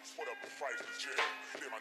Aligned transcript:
for 0.00 0.24
the 0.24 0.32
price 0.58 0.80
of 0.80 0.86
jail. 0.98 1.12
Then 1.60 1.68
my 1.70 1.78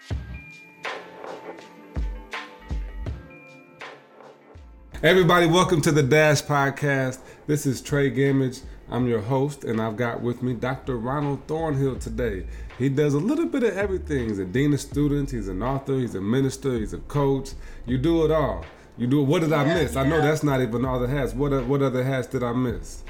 Everybody, 5.03 5.47
welcome 5.47 5.81
to 5.81 5.91
the 5.91 6.03
Dash 6.03 6.43
Podcast. 6.43 7.19
This 7.47 7.65
is 7.65 7.81
Trey 7.81 8.11
Gamage. 8.11 8.61
I'm 8.89 9.07
your 9.07 9.21
host, 9.21 9.63
and 9.63 9.81
I've 9.81 9.95
got 9.95 10.21
with 10.21 10.43
me 10.43 10.53
Dr. 10.53 10.97
Ronald 10.97 11.47
Thornhill 11.47 11.97
today. 11.99 12.45
He 12.77 12.89
does 12.89 13.13
a 13.13 13.19
little 13.19 13.45
bit 13.45 13.63
of 13.63 13.77
everything. 13.77 14.27
He's 14.27 14.39
a 14.39 14.45
dean 14.45 14.73
of 14.73 14.81
students, 14.81 15.31
he's 15.31 15.47
an 15.47 15.63
author, 15.63 15.97
he's 15.97 16.15
a 16.15 16.21
minister, 16.21 16.77
he's 16.77 16.91
a 16.93 16.97
coach. 16.99 17.51
You 17.85 17.97
do 17.97 18.25
it 18.25 18.31
all. 18.31 18.65
You 18.97 19.07
do. 19.07 19.21
it. 19.21 19.25
What 19.25 19.39
did 19.41 19.53
I 19.53 19.65
Yeah, 19.65 19.73
miss? 19.75 19.95
I 19.95 20.03
know 20.03 20.19
that's 20.21 20.43
not 20.43 20.61
even 20.61 20.83
all 20.85 20.99
the 20.99 21.07
hats. 21.07 21.33
What 21.33 21.65
what 21.65 21.81
other 21.81 22.03
hats 22.03 22.27
did 22.27 22.43
I 22.43 22.51
miss? 22.51 23.03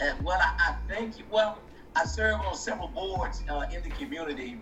And 0.00 0.20
well, 0.24 0.40
I, 0.40 0.70
I 0.70 0.74
thank 0.92 1.18
you. 1.18 1.24
Well, 1.30 1.58
I 2.00 2.06
serve 2.06 2.40
on 2.40 2.54
several 2.54 2.88
boards 2.88 3.42
uh, 3.50 3.66
in 3.74 3.82
the 3.82 3.90
community. 3.90 4.58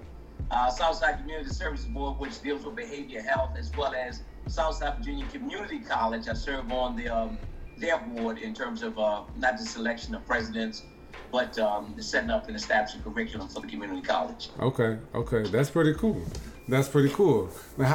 Uh, 0.51 0.69
Southside 0.70 1.20
Community 1.20 1.51
Services 1.51 1.87
Board, 1.87 2.19
which 2.19 2.42
deals 2.42 2.64
with 2.64 2.74
behavior 2.74 3.23
health, 3.23 3.51
as 3.56 3.70
well 3.77 3.95
as 3.95 4.23
Southside 4.48 4.98
Virginia 4.98 5.24
Community 5.30 5.78
College. 5.78 6.27
I 6.27 6.33
serve 6.33 6.73
on 6.73 6.97
the 6.97 7.09
um, 7.09 7.38
their 7.77 7.98
board 7.98 8.38
in 8.38 8.55
terms 8.55 8.83
of 8.83 8.98
uh, 8.98 9.23
not 9.37 9.56
the 9.56 9.64
selection 9.64 10.16
of 10.16 10.27
presidents, 10.27 10.83
but 11.30 11.56
um, 11.61 11.95
setting 12.01 12.30
up 12.30 12.48
and 12.48 12.56
establishing 12.56 13.02
curriculum 13.02 13.47
for 13.47 13.61
the 13.61 13.69
community 13.69 14.02
college. 14.02 14.48
Okay, 14.59 14.98
okay, 15.14 15.48
that's 15.48 15.70
pretty 15.70 15.95
cool. 15.95 16.20
That's 16.66 16.89
pretty 16.89 17.11
cool. 17.11 17.50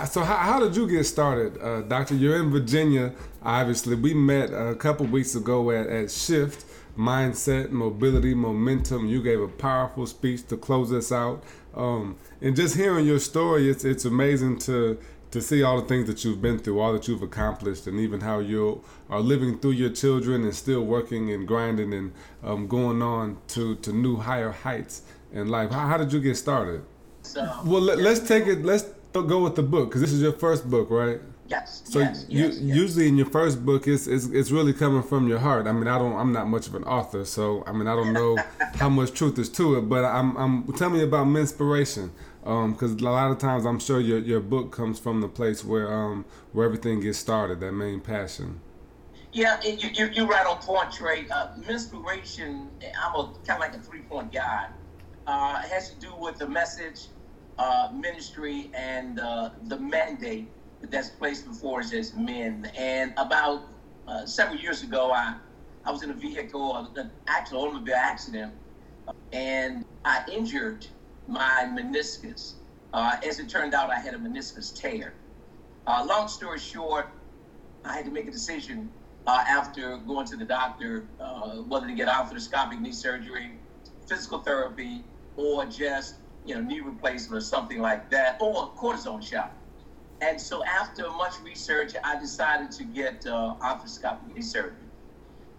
So 0.10 0.22
how, 0.22 0.38
how 0.38 0.60
did 0.62 0.74
you 0.76 0.88
get 0.88 1.04
started, 1.04 1.62
uh, 1.62 1.82
Doctor? 1.82 2.16
You're 2.16 2.42
in 2.42 2.50
Virginia, 2.50 3.12
obviously. 3.44 3.96
We 3.96 4.14
met 4.14 4.52
a 4.54 4.74
couple 4.74 5.06
weeks 5.06 5.36
ago 5.36 5.70
at, 5.72 5.88
at 5.88 6.10
Shift 6.10 6.66
Mindset, 6.98 7.72
Mobility, 7.72 8.34
Momentum. 8.34 9.08
You 9.08 9.22
gave 9.24 9.42
a 9.42 9.48
powerful 9.48 10.06
speech 10.06 10.48
to 10.48 10.58
close 10.58 10.92
us 10.92 11.12
out. 11.12 11.44
Um, 11.76 12.18
and 12.42 12.56
just 12.56 12.76
hearing 12.76 13.06
your 13.06 13.20
story, 13.20 13.70
it's 13.70 13.84
it's 13.84 14.06
amazing 14.06 14.60
to 14.60 15.00
to 15.32 15.42
see 15.42 15.64
all 15.64 15.82
the 15.82 15.88
things 15.88 16.06
that 16.06 16.24
you've 16.24 16.44
been 16.44 16.60
through, 16.60 16.80
all 16.80 16.94
that 16.94 17.08
you've 17.08 17.24
accomplished, 17.24 17.88
and 17.88 18.00
even 18.00 18.22
how 18.22 18.38
you 18.38 18.84
are 19.10 19.20
living 19.20 19.58
through 19.58 19.72
your 19.72 19.90
children 19.90 20.44
and 20.44 20.54
still 20.54 20.84
working 20.84 21.32
and 21.32 21.48
grinding 21.48 21.92
and 21.92 22.14
um, 22.44 22.68
going 22.68 23.02
on 23.02 23.38
to, 23.48 23.74
to 23.78 23.92
new 23.92 24.18
higher 24.18 24.52
heights 24.52 25.02
in 25.32 25.48
life. 25.48 25.72
How, 25.72 25.88
how 25.88 25.98
did 25.98 26.14
you 26.14 26.20
get 26.20 26.38
started? 26.38 26.84
So, 27.24 27.42
Well, 27.66 27.82
let, 27.82 27.98
let's 27.98 28.20
take 28.20 28.46
it. 28.46 28.64
Let's 28.64 28.84
go 29.12 29.42
with 29.44 29.56
the 29.56 29.64
book 29.64 29.90
because 29.90 30.02
this 30.02 30.12
is 30.12 30.22
your 30.22 30.34
first 30.34 30.70
book, 30.70 30.92
right? 30.92 31.20
Yes, 31.54 31.84
So 31.86 32.00
yes, 32.00 32.26
you, 32.28 32.46
yes, 32.46 32.60
yes. 32.60 32.76
usually 32.76 33.08
in 33.08 33.16
your 33.16 33.28
first 33.28 33.64
book, 33.64 33.88
it's, 33.88 34.08
it's 34.08 34.26
it's 34.26 34.50
really 34.50 34.74
coming 34.74 35.04
from 35.04 35.28
your 35.28 35.38
heart. 35.38 35.68
I 35.68 35.72
mean, 35.72 35.88
I 35.88 36.00
don't. 36.00 36.14
I'm 36.14 36.34
not 36.34 36.48
much 36.48 36.66
of 36.66 36.74
an 36.74 36.84
author, 36.84 37.26
so 37.26 37.64
I 37.68 37.72
mean, 37.72 37.88
I 37.88 37.96
don't 37.96 38.12
know 38.12 38.40
how 38.82 38.90
much 38.90 39.14
truth 39.14 39.38
is 39.38 39.50
to 39.50 39.78
it. 39.78 39.82
But 39.82 40.04
I'm. 40.04 40.36
I'm 40.36 40.74
tell 40.74 40.90
me 40.90 41.04
about 41.04 41.28
Menspiration, 41.28 42.10
because 42.40 42.94
a 42.94 43.04
lot 43.04 43.30
of 43.30 43.38
times 43.38 43.68
I'm 43.68 43.80
sure 43.80 44.00
your 44.00 44.18
your 44.18 44.40
book 44.40 44.72
comes 44.72 44.98
from 44.98 45.22
the 45.22 45.28
place 45.28 45.64
where 45.64 45.94
um 45.94 46.26
where 46.54 46.66
everything 46.66 47.02
gets 47.02 47.20
started, 47.20 47.60
that 47.60 47.72
main 47.74 48.02
passion. 48.02 48.60
Yeah, 49.32 49.60
and 49.64 49.82
you, 49.82 49.90
you, 49.94 50.06
you're 50.14 50.28
right 50.28 50.48
on 50.48 50.58
point, 50.58 50.92
Trey. 50.92 51.28
Uh, 51.30 51.50
Menspiration, 51.68 52.68
I'm 53.00 53.16
a 53.16 53.34
kind 53.46 53.58
of 53.58 53.60
like 53.60 53.76
a 53.76 53.80
three 53.80 54.02
point 54.02 54.32
guy. 54.32 54.70
Uh, 55.28 55.62
it 55.64 55.70
has 55.72 55.92
to 55.92 56.00
do 56.00 56.16
with 56.18 56.40
the 56.40 56.48
message, 56.48 57.10
uh, 57.60 57.90
ministry, 57.94 58.72
and 58.74 59.20
uh, 59.20 59.52
the 59.66 59.78
mandate 59.78 60.50
that's 60.90 61.10
placed 61.10 61.48
before 61.48 61.80
us 61.80 61.94
as 61.94 62.14
men. 62.14 62.72
And 62.78 63.14
about 63.18 63.64
uh, 64.08 64.26
several 64.26 64.58
years 64.58 64.84
ago, 64.84 65.12
I, 65.12 65.36
I 65.86 65.92
was 65.92 66.04
in 66.04 66.12
a 66.12 66.14
vehicle, 66.14 66.74
uh, 66.74 67.02
an 67.02 67.12
actual 67.28 67.62
automobile 67.62 67.96
accident, 67.96 68.54
and 69.32 69.86
I 70.06 70.24
injured 70.32 70.86
my 71.28 71.68
meniscus. 71.70 72.54
Uh, 72.94 73.16
as 73.26 73.40
it 73.40 73.50
turned 73.50 73.74
out, 73.74 73.90
I 73.90 74.00
had 74.00 74.14
a 74.14 74.18
meniscus 74.18 74.74
tear. 74.74 75.16
Uh, 75.88 76.06
long 76.08 76.28
story 76.28 76.60
short, 76.60 77.08
I 77.86 77.94
had 77.94 78.06
to 78.06 78.12
make 78.12 78.28
a 78.28 78.32
decision 78.32 78.90
uh, 79.26 79.44
after 79.48 79.98
going 79.98 80.26
to 80.28 80.38
the 80.38 80.46
doctor 80.46 81.06
uh, 81.20 81.56
whether 81.68 81.88
to 81.88 81.94
get 81.94 82.08
arthroscopic 82.08 82.80
knee 82.80 82.92
surgery, 82.92 83.52
physical 84.08 84.40
therapy, 84.40 85.06
or 85.36 85.66
just 85.66 86.16
you 86.46 86.56
know 86.56 86.62
knee 86.62 86.82
replacement 86.82 87.42
or 87.42 87.46
something 87.46 87.80
like 87.80 88.10
that, 88.12 88.38
or 88.42 88.64
a 88.64 88.80
cortisone 88.80 89.24
shot. 89.24 89.63
And 90.24 90.40
so 90.40 90.64
after 90.64 91.10
much 91.12 91.34
research, 91.44 91.94
I 92.04 92.18
decided 92.20 92.72
to 92.72 92.84
get 92.86 93.26
uh, 93.28 93.56
arthroscopic 93.62 94.34
knee 94.34 94.42
surgery. 94.42 94.72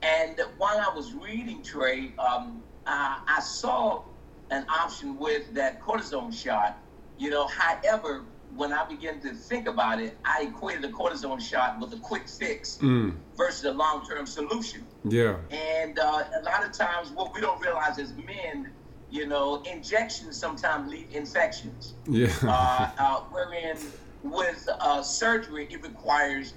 And 0.03 0.41
while 0.59 0.79
I 0.79 0.95
was 0.95 1.13
reading 1.15 1.63
Trey, 1.63 2.13
um, 2.19 2.63
I, 2.87 3.21
I 3.29 3.41
saw 3.41 4.03
an 4.51 4.65
option 4.69 5.19
with 5.19 5.53
that 5.55 5.83
cortisone 5.83 6.33
shot. 6.33 6.79
You 7.19 7.31
know, 7.31 7.47
however, 7.47 8.23
when 8.57 8.73
I 8.73 8.85
began 8.85 9.21
to 9.21 9.35
think 9.35 9.67
about 9.69 10.01
it, 10.01 10.17
I 10.25 10.45
equated 10.49 10.83
the 10.83 10.89
cortisone 10.89 11.41
shot 11.41 11.79
with 11.81 11.93
a 11.93 11.99
quick 11.99 12.27
fix 12.29 12.79
Mm, 12.79 13.15
versus 13.37 13.65
a 13.65 13.73
long-term 13.73 14.27
solution. 14.27 14.85
yeah. 15.05 15.37
And 15.51 15.99
uh, 15.99 16.25
a 16.41 16.43
lot 16.43 16.65
of 16.65 16.73
times, 16.73 17.11
what 17.11 17.35
we 17.35 17.41
don't 17.41 17.61
realize 17.61 17.99
as 17.99 18.15
men, 18.15 18.71
you 19.11 19.27
know, 19.27 19.63
injections 19.71 20.37
sometimes 20.37 20.91
lead 20.91 21.09
infections. 21.13 21.95
Yeah. 22.09 22.29
Uh, 22.43 22.91
uh, 22.99 23.21
wherein 23.33 23.77
with 24.25 24.69
uh, 24.81 25.03
surgery, 25.03 25.69
it 25.71 25.83
requires 25.83 26.55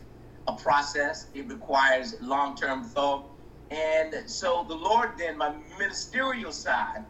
a 0.48 0.54
process, 0.54 1.28
it 1.34 1.48
requires 1.50 2.16
long-term 2.22 2.84
thought, 2.86 3.30
and 3.70 4.16
so 4.30 4.66
the 4.68 4.76
Lord 4.76 5.12
then, 5.18 5.38
my 5.38 5.54
ministerial 5.78 6.54
side, 6.54 7.06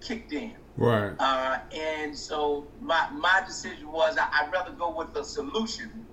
kicked 0.00 0.32
in. 0.32 0.54
right. 0.76 1.12
Uh, 1.18 1.58
and 1.74 2.16
so 2.16 2.68
my 2.80 3.08
my 3.10 3.42
decision 3.46 3.90
was 3.90 4.16
I, 4.16 4.26
I'd 4.32 4.52
rather 4.52 4.72
go 4.72 4.96
with 4.96 5.16
a 5.16 5.24
solution 5.24 6.06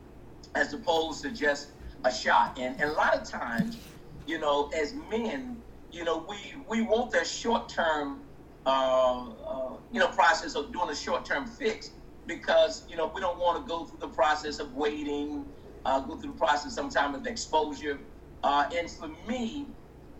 as 0.56 0.74
opposed 0.74 1.22
to 1.24 1.32
just 1.32 1.70
a 2.03 2.12
shot. 2.12 2.58
And, 2.58 2.80
and 2.82 2.90
a 2.90 2.94
lot 2.94 3.16
of 3.16 3.30
times, 3.30 3.78
you 4.26 4.40
know, 4.40 4.70
as 4.76 4.94
men, 5.12 5.62
you 5.92 6.03
know, 6.03 6.26
we 6.28 6.38
we 6.68 6.82
want 6.82 7.12
that 7.12 7.28
short 7.28 7.70
term, 7.70 8.22
uh, 8.66 9.30
uh, 9.30 9.78
you 9.92 10.00
know, 10.00 10.08
process 10.08 10.56
of 10.56 10.74
doing 10.74 10.90
a 10.90 10.96
short 10.96 11.26
term 11.26 11.46
fix 11.46 11.92
because 12.28 12.85
you 12.89 12.95
know 12.97 13.11
we 13.13 13.22
don't 13.22 13.38
want 13.39 13.63
to 13.63 13.67
go 13.69 13.85
through 13.85 14.00
the 14.00 14.07
process 14.07 14.59
of 14.59 14.73
waiting, 14.73 15.45
uh, 15.85 16.00
go 16.01 16.17
through 16.17 16.34
the 16.34 16.38
process 16.38 16.73
sometimes 16.75 17.16
of 17.17 17.25
exposure. 17.28 18.00
Uh, 18.44 18.66
and 18.78 18.89
for 18.89 19.07
me, 19.28 19.67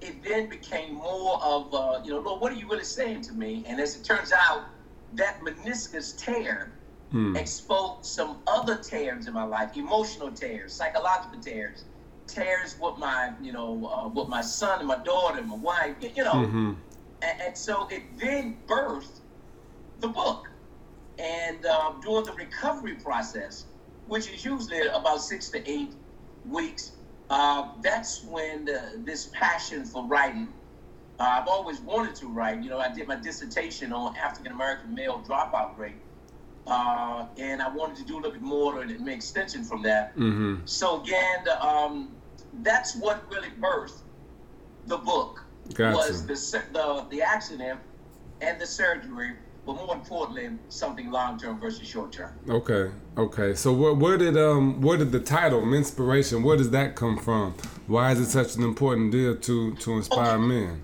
it 0.02 0.24
then 0.24 0.50
became 0.50 0.94
more 0.96 1.40
of, 1.44 1.74
uh, 1.74 2.02
you 2.04 2.12
know, 2.12 2.20
Lord, 2.20 2.42
what 2.42 2.52
are 2.52 2.56
you 2.56 2.68
really 2.70 2.84
saying 2.84 3.22
to 3.24 3.34
me? 3.34 3.66
And 3.68 3.80
as 3.80 3.96
it 3.96 4.04
turns 4.04 4.32
out, 4.32 4.66
that 5.14 5.40
meniscus 5.42 6.16
tear 6.18 6.74
Hmm. 7.12 7.36
exposed 7.36 8.06
some 8.06 8.40
other 8.48 8.78
tears 8.78 9.28
in 9.28 9.34
my 9.34 9.44
life, 9.44 9.76
emotional 9.78 10.32
tears, 10.32 10.74
psychological 10.74 11.40
tears, 11.42 11.86
tears 12.28 12.76
with 12.80 12.98
my, 12.98 13.34
you 13.42 13.52
know, 13.52 13.86
uh, 13.88 14.08
with 14.08 14.28
my 14.28 14.42
son 14.42 14.80
and 14.80 14.88
my 14.88 14.98
daughter 15.04 15.40
and 15.40 15.48
my 15.50 15.56
wife, 15.56 15.96
you 16.02 16.24
know. 16.24 16.46
hmm 16.46 16.72
And, 17.22 17.42
and 17.48 17.58
so 17.58 17.88
it 17.90 18.04
then 18.20 18.62
birthed 18.68 19.20
the 20.00 20.08
book. 20.08 20.48
And 21.20 21.66
uh, 21.66 21.94
during 22.02 22.26
the 22.26 22.34
recovery 22.34 22.96
process, 22.96 23.66
which 24.08 24.30
is 24.30 24.44
usually 24.44 24.88
about 24.88 25.22
six 25.22 25.50
to 25.50 25.70
eight 25.70 25.94
weeks, 26.50 26.94
uh, 27.30 27.70
that's 27.82 28.24
when 28.26 28.66
the, 28.66 29.02
this 29.06 29.30
passion 29.34 29.86
for 29.86 30.06
writing. 30.06 30.48
Uh, 31.20 31.40
I've 31.42 31.48
always 31.48 31.80
wanted 31.82 32.16
to 32.16 32.28
write. 32.28 32.64
You 32.64 32.70
know, 32.70 32.80
I 32.80 32.92
did 32.92 33.08
my 33.08 33.16
dissertation 33.16 33.94
on 33.94 34.16
African 34.18 34.52
American 34.52 34.94
male 34.94 35.24
dropout 35.28 35.78
rate, 35.78 35.96
uh, 36.68 37.28
and 37.38 37.62
I 37.62 37.70
wanted 37.70 37.98
to 37.98 38.04
do 38.04 38.16
a 38.16 38.18
little 38.18 38.32
bit 38.32 38.42
more 38.42 38.82
and 38.82 39.00
make 39.00 39.18
extension 39.18 39.64
from 39.64 39.84
that. 39.84 40.14
hmm 40.16 40.56
So 40.66 41.02
again, 41.02 41.46
um, 41.62 42.16
that's 42.62 42.96
what 42.96 43.24
really 43.32 43.50
birthed 43.60 44.02
the 44.88 44.98
book 44.98 45.44
Gotcha. 45.74 45.96
was 45.96 46.26
the, 46.26 46.64
the 46.74 47.06
the 47.10 47.22
accident 47.22 47.80
and 48.42 48.60
the 48.60 48.68
surgery, 48.68 49.34
but 49.66 49.76
more 49.76 49.96
importantly, 49.96 50.50
something 50.70 51.10
long 51.12 51.40
term 51.40 51.60
versus 51.60 51.88
short 51.88 52.12
term. 52.12 52.34
Okay, 52.50 52.92
okay. 53.18 53.54
So 53.54 53.72
where, 53.74 53.94
where 53.94 54.18
did 54.18 54.38
um 54.38 54.82
where 54.82 54.98
did 54.98 55.12
the 55.12 55.20
title 55.20 55.66
Menspiration 55.66 56.44
where 56.44 56.58
does 56.58 56.72
that 56.72 56.96
come 56.96 57.18
from? 57.18 57.54
Why 57.88 58.12
is 58.12 58.20
it 58.20 58.28
such 58.28 58.56
an 58.56 58.64
important 58.64 59.12
deal 59.12 59.36
to 59.36 59.76
to 59.76 59.94
inspire 59.94 60.36
Okay. 60.38 60.46
men? 60.48 60.84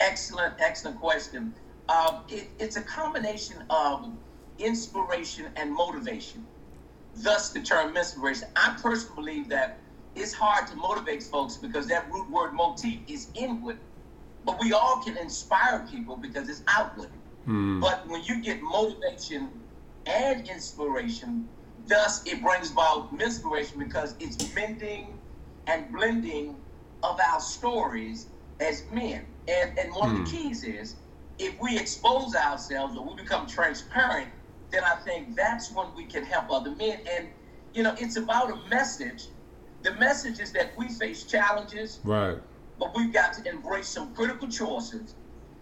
Excellent, 0.00 0.54
excellent 0.60 1.00
question. 1.00 1.54
Um, 1.88 2.24
it, 2.28 2.48
it's 2.58 2.76
a 2.76 2.82
combination 2.82 3.64
of 3.70 4.10
inspiration 4.58 5.46
and 5.56 5.72
motivation. 5.72 6.46
Thus, 7.14 7.50
the 7.52 7.62
term 7.62 7.94
Menspiration. 7.94 8.48
I 8.56 8.76
personally 8.80 9.14
believe 9.16 9.48
that 9.48 9.78
it's 10.14 10.34
hard 10.34 10.66
to 10.68 10.76
motivate 10.76 11.22
folks 11.22 11.56
because 11.56 11.86
that 11.88 12.10
root 12.12 12.30
word 12.30 12.52
motif 12.52 13.00
is 13.08 13.28
inward, 13.34 13.78
but 14.44 14.58
we 14.60 14.72
all 14.72 15.02
can 15.02 15.16
inspire 15.16 15.86
people 15.90 16.16
because 16.16 16.48
it's 16.48 16.62
outward. 16.68 17.10
Hmm. 17.46 17.80
But 17.80 18.06
when 18.08 18.22
you 18.24 18.42
get 18.42 18.60
motivation 18.60 19.50
and 20.04 20.48
inspiration, 20.48 21.48
thus 21.86 22.26
it 22.26 22.42
brings 22.42 22.70
about 22.72 23.16
Menspiration 23.16 23.78
because 23.78 24.14
it's 24.20 24.54
mending 24.54 25.18
and 25.66 25.90
blending 25.92 26.56
of 27.02 27.18
our 27.20 27.40
stories 27.40 28.26
as 28.60 28.84
men. 28.92 29.24
And 29.48 29.78
and 29.78 29.94
one 29.94 30.10
of 30.10 30.24
the 30.24 30.30
keys 30.30 30.64
is 30.64 30.96
if 31.38 31.54
we 31.60 31.78
expose 31.78 32.34
ourselves 32.34 32.96
or 32.96 33.06
we 33.06 33.22
become 33.22 33.46
transparent, 33.46 34.28
then 34.72 34.82
I 34.82 34.96
think 34.96 35.36
that's 35.36 35.72
when 35.72 35.86
we 35.96 36.06
can 36.06 36.24
help 36.24 36.50
other 36.50 36.74
men. 36.74 36.98
And 37.12 37.28
you 37.74 37.82
know, 37.84 37.94
it's 37.98 38.16
about 38.16 38.50
a 38.50 38.68
message. 38.68 39.28
The 39.82 39.94
message 39.94 40.40
is 40.40 40.50
that 40.52 40.72
we 40.76 40.88
face 40.88 41.24
challenges, 41.24 42.00
Right. 42.02 42.38
but 42.78 42.96
we've 42.96 43.12
got 43.12 43.34
to 43.34 43.48
embrace 43.48 43.86
some 43.88 44.14
critical 44.14 44.48
choices. 44.48 45.14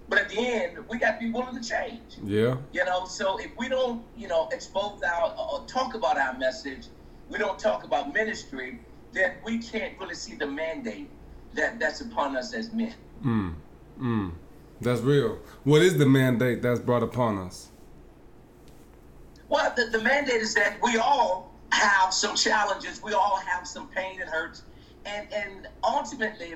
But 0.09 0.19
at 0.19 0.29
the 0.29 0.39
end, 0.39 0.79
we 0.89 0.99
got 0.99 1.19
to 1.19 1.27
be 1.27 1.33
willing 1.33 1.61
to 1.61 1.67
change. 1.67 2.19
Yeah. 2.23 2.57
You 2.73 2.85
know, 2.85 3.07
so 3.07 3.39
if 3.39 3.51
we 3.57 3.69
don't, 3.69 4.05
you 4.17 4.29
know, 4.29 4.49
expose 4.53 5.03
our 5.03 5.35
or 5.39 5.65
talk 5.67 5.95
about 5.95 6.19
our 6.19 6.37
message, 6.37 6.89
we 7.31 7.39
don't 7.39 7.59
talk 7.59 7.85
about 7.85 8.13
ministry, 8.13 8.81
then 9.13 9.35
we 9.45 9.59
can't 9.59 9.99
really 9.99 10.15
see 10.15 10.35
the 10.35 10.47
mandate 10.47 11.09
that 11.55 11.79
that's 11.79 12.01
upon 12.01 12.37
us 12.37 12.53
as 12.53 12.73
men. 12.73 12.95
Mm. 13.25 13.55
Mm. 14.01 14.33
That's 14.81 15.01
real. 15.01 15.39
What 15.63 15.83
is 15.83 15.97
the 15.97 16.07
mandate 16.07 16.61
that's 16.61 16.81
brought 16.81 17.03
upon 17.03 17.39
us? 17.39 17.71
Well, 19.49 19.73
the, 19.75 19.87
the 19.87 20.03
mandate 20.03 20.43
is 20.43 20.55
that 20.55 20.79
we 20.83 20.99
all 20.99 21.55
have 21.71 22.13
some 22.13 22.37
challenges, 22.37 23.03
we 23.03 23.13
all 23.13 23.37
have 23.37 23.67
some 23.67 23.89
pain 23.89 24.21
and 24.21 24.29
hurts, 24.29 24.63
and 25.07 25.33
and 25.33 25.69
ultimately, 25.83 26.55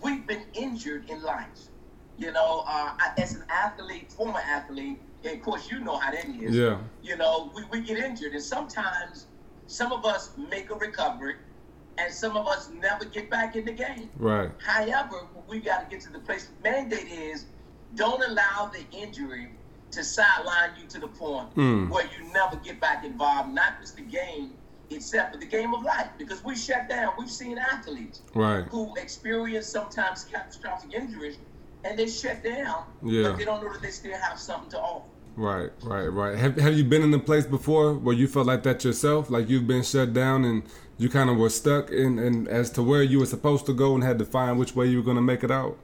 we've 0.00 0.26
been 0.26 0.44
injured 0.54 1.08
in 1.08 1.22
life. 1.22 1.68
You 2.22 2.30
know, 2.30 2.62
uh, 2.68 2.92
as 3.18 3.34
an 3.34 3.42
athlete, 3.50 4.12
former 4.12 4.38
athlete, 4.38 5.00
and 5.24 5.36
of 5.38 5.42
course, 5.42 5.68
you 5.72 5.80
know 5.80 5.96
how 5.96 6.12
that 6.12 6.24
is. 6.28 6.54
Yeah. 6.54 6.78
you 7.02 7.16
know, 7.16 7.50
we, 7.56 7.64
we 7.72 7.80
get 7.84 7.98
injured, 7.98 8.32
and 8.32 8.42
sometimes 8.42 9.26
some 9.66 9.90
of 9.92 10.04
us 10.04 10.30
make 10.36 10.70
a 10.70 10.76
recovery, 10.76 11.34
and 11.98 12.14
some 12.14 12.36
of 12.36 12.46
us 12.46 12.70
never 12.70 13.04
get 13.06 13.28
back 13.28 13.56
in 13.56 13.64
the 13.64 13.72
game. 13.72 14.08
Right. 14.16 14.50
However, 14.64 15.16
we 15.48 15.58
got 15.58 15.78
to 15.82 15.86
get 15.96 16.04
to 16.06 16.12
the 16.12 16.20
place. 16.20 16.46
The 16.46 16.70
mandate 16.70 17.08
is 17.10 17.46
don't 17.96 18.22
allow 18.22 18.70
the 18.72 18.84
injury 18.96 19.48
to 19.90 20.04
sideline 20.04 20.70
you 20.80 20.86
to 20.90 21.00
the 21.00 21.08
point 21.08 21.52
Mm. 21.56 21.90
where 21.90 22.04
you 22.04 22.32
never 22.32 22.54
get 22.56 22.80
back 22.80 23.04
involved, 23.04 23.52
not 23.52 23.80
just 23.80 23.96
the 23.96 24.02
game 24.02 24.52
itself, 24.90 25.30
but 25.32 25.40
the 25.40 25.46
game 25.46 25.74
of 25.74 25.82
life. 25.82 26.10
Because 26.18 26.44
we 26.44 26.54
shut 26.54 26.88
down. 26.88 27.14
We've 27.18 27.28
seen 27.28 27.58
athletes 27.58 28.20
Right. 28.32 28.64
who 28.70 28.94
experience 28.96 29.66
sometimes 29.66 30.24
catastrophic 30.24 30.94
injuries, 30.94 31.38
and 31.84 31.98
they 31.98 32.08
shut 32.08 32.42
down, 32.42 32.84
Yeah. 33.02 33.30
but 33.30 33.38
they 33.38 33.44
don't 33.44 33.62
know 33.62 33.72
that 33.72 33.82
they 33.82 33.90
still 33.90 34.16
have 34.16 34.38
something 34.38 34.70
to 34.70 34.78
offer. 34.80 35.08
Right, 35.34 35.70
right, 35.82 36.06
right. 36.08 36.36
Have 36.38 36.56
Have 36.58 36.74
you 36.74 36.84
been 36.84 37.02
in 37.02 37.12
a 37.14 37.18
place 37.18 37.46
before 37.46 37.94
where 37.94 38.14
you 38.14 38.28
felt 38.28 38.46
like 38.46 38.62
that 38.64 38.84
yourself? 38.84 39.30
Like 39.30 39.48
you've 39.48 39.66
been 39.66 39.82
shut 39.82 40.12
down 40.12 40.44
and 40.44 40.62
you 40.98 41.08
kind 41.08 41.30
of 41.30 41.38
were 41.38 41.48
stuck 41.48 41.90
in, 41.90 42.18
in 42.18 42.46
as 42.48 42.70
to 42.72 42.82
where 42.82 43.02
you 43.02 43.18
were 43.18 43.26
supposed 43.26 43.64
to 43.66 43.72
go 43.72 43.94
and 43.94 44.04
had 44.04 44.18
to 44.18 44.26
find 44.26 44.58
which 44.58 44.76
way 44.76 44.86
you 44.86 44.98
were 44.98 45.02
going 45.02 45.16
to 45.16 45.22
make 45.22 45.42
it 45.42 45.50
out? 45.50 45.78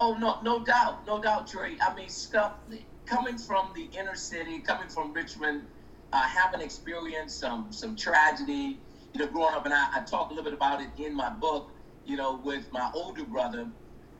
Oh 0.00 0.14
no, 0.14 0.38
no 0.42 0.64
doubt, 0.64 1.04
no 1.06 1.20
doubt, 1.20 1.48
Trey. 1.48 1.76
I 1.80 1.92
mean, 1.94 2.08
stuff 2.08 2.52
coming 3.04 3.36
from 3.36 3.72
the 3.74 3.88
inner 3.98 4.14
city, 4.14 4.60
coming 4.60 4.88
from 4.88 5.12
Richmond, 5.12 5.62
uh, 6.12 6.22
having 6.22 6.60
experienced 6.60 7.40
some 7.40 7.66
some 7.72 7.96
tragedy, 7.96 8.78
you 9.12 9.20
know, 9.20 9.26
growing 9.26 9.54
up, 9.54 9.64
and 9.64 9.74
I, 9.74 9.88
I 9.96 10.00
talk 10.02 10.30
a 10.30 10.34
little 10.34 10.44
bit 10.44 10.54
about 10.54 10.80
it 10.80 10.88
in 10.98 11.14
my 11.14 11.30
book. 11.30 11.70
You 12.08 12.16
know, 12.16 12.40
with 12.44 12.72
my 12.72 12.90
older 12.94 13.24
brother, 13.24 13.70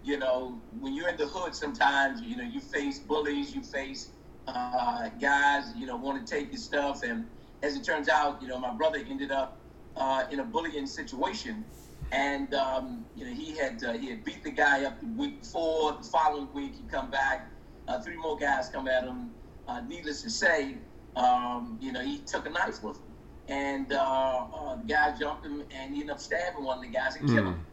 you 0.03 0.19
know, 0.19 0.63
when 0.79 0.95
you're 0.95 1.09
in 1.09 1.17
the 1.17 1.27
hood, 1.27 1.55
sometimes 1.55 2.21
you 2.23 2.37
know 2.37 2.45
you 2.45 2.61
face 2.61 3.01
bullies, 3.01 3.55
you 3.55 3.63
face 3.63 4.13
uh, 4.47 5.09
guys, 5.21 5.73
you 5.77 5.87
know, 5.87 5.97
want 5.97 6.25
to 6.27 6.35
take 6.35 6.53
your 6.53 6.59
stuff, 6.61 7.03
and 7.03 7.27
as 7.63 7.77
it 7.77 7.85
turns 7.85 8.09
out, 8.09 8.43
you 8.43 8.49
know, 8.49 8.59
my 8.59 8.75
brother 8.75 8.99
ended 9.09 9.33
up 9.33 9.65
uh, 9.97 10.25
in 10.31 10.41
a 10.41 10.45
bullying 10.45 10.87
situation 10.87 11.65
and 12.13 12.55
um, 12.55 13.07
you 13.15 13.25
know 13.25 13.33
he 13.35 13.57
had 13.57 13.83
uh, 13.85 13.93
he 13.95 14.11
had 14.11 14.25
beat 14.25 14.45
the 14.45 14.51
guy 14.53 14.85
up 14.85 15.01
the 15.01 15.07
week 15.17 15.41
before. 15.43 15.93
The 16.01 16.09
following 16.09 16.49
week, 16.55 16.75
he 16.77 16.85
come 16.87 17.11
back. 17.11 17.53
Uh, 17.89 18.01
three 18.03 18.17
more 18.17 18.37
guys 18.39 18.69
come 18.71 18.89
at 18.89 19.05
him. 19.05 19.33
Uh, 19.67 19.81
needless 19.87 20.23
to 20.23 20.31
say, 20.31 20.79
um, 21.17 21.79
you 21.81 21.93
know 21.93 22.03
he 22.03 22.19
took 22.25 22.47
a 22.47 22.51
knife 22.51 22.83
with 22.83 22.99
him, 22.99 23.15
and 23.49 23.93
uh, 23.93 24.47
uh, 24.55 24.77
the 24.77 24.85
guy 24.85 25.15
jumped 25.19 25.47
him, 25.47 25.65
and 25.71 25.95
he 25.95 26.01
ended 26.01 26.15
up 26.15 26.21
stabbing 26.21 26.65
one 26.65 26.79
of 26.79 26.85
the 26.85 26.91
guys 26.91 27.17
and 27.17 27.27
killed 27.29 27.47
Mm. 27.47 27.55
him. 27.55 27.68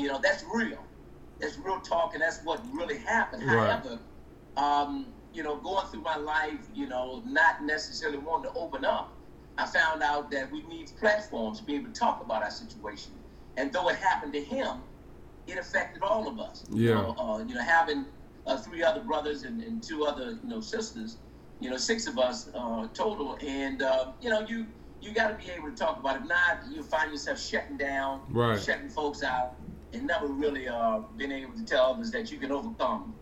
You 0.00 0.08
know 0.08 0.20
that's 0.22 0.44
real. 0.54 0.78
That's 1.40 1.58
real 1.58 1.80
talk, 1.80 2.14
and 2.14 2.22
that's 2.22 2.40
what 2.44 2.64
really 2.72 2.98
happened. 2.98 3.44
Right. 3.44 3.70
However, 3.70 4.00
um, 4.56 5.14
you 5.32 5.42
know, 5.42 5.56
going 5.60 5.86
through 5.86 6.02
my 6.02 6.16
life, 6.16 6.68
you 6.74 6.86
know, 6.88 7.22
not 7.26 7.62
necessarily 7.64 8.18
wanting 8.18 8.50
to 8.52 8.58
open 8.58 8.84
up, 8.84 9.18
I 9.58 9.66
found 9.66 10.02
out 10.02 10.30
that 10.32 10.50
we 10.50 10.62
need 10.66 10.88
platforms 10.98 11.58
to 11.60 11.64
be 11.64 11.76
able 11.76 11.86
to 11.92 11.98
talk 11.98 12.22
about 12.24 12.42
our 12.42 12.50
situation. 12.50 13.14
And 13.56 13.72
though 13.72 13.88
it 13.88 13.96
happened 13.96 14.32
to 14.34 14.42
him, 14.42 14.82
it 15.46 15.58
affected 15.58 16.02
all 16.02 16.28
of 16.28 16.38
us. 16.38 16.64
You 16.68 16.90
Yeah. 16.90 16.94
know, 16.94 17.16
uh, 17.18 17.38
you 17.46 17.54
know 17.54 17.62
having 17.62 18.06
uh, 18.46 18.56
three 18.58 18.82
other 18.82 19.02
brothers 19.02 19.42
and, 19.44 19.62
and 19.62 19.82
two 19.82 20.04
other, 20.04 20.32
you 20.42 20.48
know, 20.48 20.60
sisters, 20.60 21.18
you 21.60 21.70
know, 21.70 21.76
six 21.76 22.06
of 22.06 22.18
us 22.18 22.48
uh, 22.54 22.88
total. 22.94 23.38
And, 23.46 23.82
uh, 23.82 24.12
you 24.20 24.30
know, 24.30 24.40
you 24.40 24.66
you 25.00 25.14
got 25.14 25.28
to 25.28 25.34
be 25.46 25.50
able 25.52 25.70
to 25.70 25.74
talk 25.76 25.98
about 25.98 26.16
it. 26.16 26.22
If 26.22 26.28
not, 26.28 26.60
you 26.70 26.82
find 26.82 27.10
yourself 27.10 27.40
shutting 27.40 27.78
down, 27.78 28.20
Right. 28.30 28.58
shutting 28.60 28.90
folks 28.90 29.22
out, 29.22 29.56
and 29.92 30.06
never 30.06 30.26
really 30.26 30.68
uh, 30.68 31.00
being 31.16 31.32
able 31.32 31.54
to 31.54 31.64
tell 31.64 31.92
others 31.92 32.10
that 32.12 32.30
you 32.30 32.38
can 32.38 32.52
overcome 32.52 33.14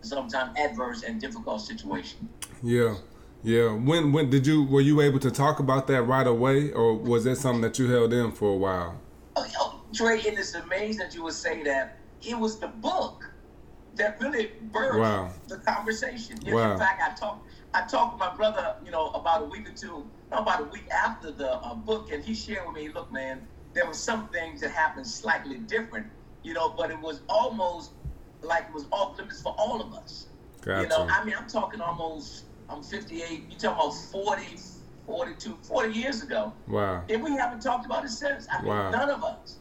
sometimes 0.00 0.58
adverse 0.58 1.02
and 1.02 1.20
difficult 1.20 1.60
situation. 1.60 2.28
Yeah, 2.62 2.96
yeah. 3.42 3.72
When 3.72 4.12
when 4.12 4.30
did 4.30 4.46
you 4.46 4.64
were 4.64 4.80
you 4.80 5.00
able 5.00 5.20
to 5.20 5.30
talk 5.30 5.60
about 5.60 5.86
that 5.88 6.02
right 6.02 6.26
away, 6.26 6.72
or 6.72 6.94
was 6.94 7.24
that 7.24 7.36
something 7.36 7.62
that 7.62 7.78
you 7.78 7.90
held 7.90 8.12
in 8.12 8.32
for 8.32 8.52
a 8.52 8.56
while? 8.56 9.00
Oh, 9.36 9.46
oh, 9.60 9.82
Trey, 9.94 10.20
and 10.26 10.38
it's 10.38 10.54
amazing 10.54 10.98
that 10.98 11.14
you 11.14 11.22
would 11.24 11.34
say 11.34 11.62
that. 11.64 11.98
It 12.20 12.36
was 12.36 12.58
the 12.58 12.66
book 12.66 13.22
that 13.94 14.20
really 14.20 14.50
birthed 14.72 14.98
Wow. 14.98 15.30
the 15.46 15.58
conversation. 15.58 16.36
You 16.44 16.50
know, 16.50 16.56
Wow. 16.56 16.72
In 16.72 16.78
fact, 16.78 17.00
I 17.00 17.14
talked 17.14 17.48
I 17.74 17.86
talked 17.86 18.18
to 18.18 18.26
my 18.26 18.34
brother, 18.34 18.74
you 18.84 18.90
know, 18.90 19.10
about 19.10 19.42
a 19.42 19.44
week 19.44 19.68
or 19.68 19.72
two, 19.72 20.10
about 20.32 20.60
a 20.62 20.64
week 20.64 20.88
after 20.90 21.30
the 21.30 21.52
uh, 21.52 21.74
book, 21.74 22.10
and 22.10 22.24
he 22.24 22.34
shared 22.34 22.66
with 22.66 22.74
me, 22.74 22.88
look, 22.88 23.12
man, 23.12 23.46
there 23.78 23.86
were 23.86 23.94
some 23.94 24.28
things 24.30 24.60
that 24.60 24.72
happened 24.72 25.06
slightly 25.06 25.58
different, 25.58 26.04
you 26.42 26.52
know, 26.52 26.70
but 26.76 26.90
it 26.90 27.00
was 27.00 27.20
almost 27.28 27.92
like 28.42 28.64
it 28.64 28.74
was 28.74 28.86
off 28.90 29.16
limits 29.16 29.40
for 29.40 29.54
all 29.56 29.80
of 29.80 29.92
us. 29.94 30.26
Gotcha. 30.62 30.82
You 30.82 30.88
know, 30.88 31.06
I 31.08 31.24
mean, 31.24 31.34
I'm 31.38 31.48
talking 31.48 31.80
almost, 31.80 32.46
I'm 32.68 32.82
58, 32.82 33.44
you're 33.48 33.58
talking 33.60 33.68
about 33.80 33.92
40, 33.92 34.58
42, 35.06 35.58
40 35.62 35.92
years 35.94 36.22
ago. 36.24 36.52
wow. 36.66 37.04
And 37.08 37.22
we 37.22 37.30
haven't 37.36 37.60
talked 37.60 37.86
about 37.86 38.04
it 38.04 38.08
since. 38.10 38.48
I 38.52 38.58
mean, 38.62 38.68
Wow. 38.68 38.90
none 38.90 39.10
of 39.10 39.22
us. 39.22 39.58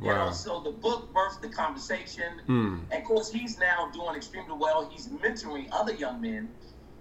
You 0.00 0.06
Wow. 0.08 0.26
know, 0.28 0.32
so 0.32 0.60
the 0.60 0.70
book 0.70 1.12
birthed 1.12 1.42
the 1.42 1.50
conversation. 1.50 2.40
Hmm. 2.46 2.78
And 2.90 3.02
of 3.02 3.04
course, 3.06 3.30
he's 3.30 3.58
now 3.58 3.90
doing 3.92 4.16
extremely 4.16 4.56
well. 4.56 4.88
He's 4.88 5.08
mentoring 5.08 5.68
other 5.70 5.92
young 5.92 6.22
men. 6.22 6.54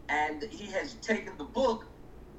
And 0.09 0.43
he 0.51 0.65
has 0.73 0.95
taken 0.95 1.37
the 1.37 1.45
book 1.45 1.85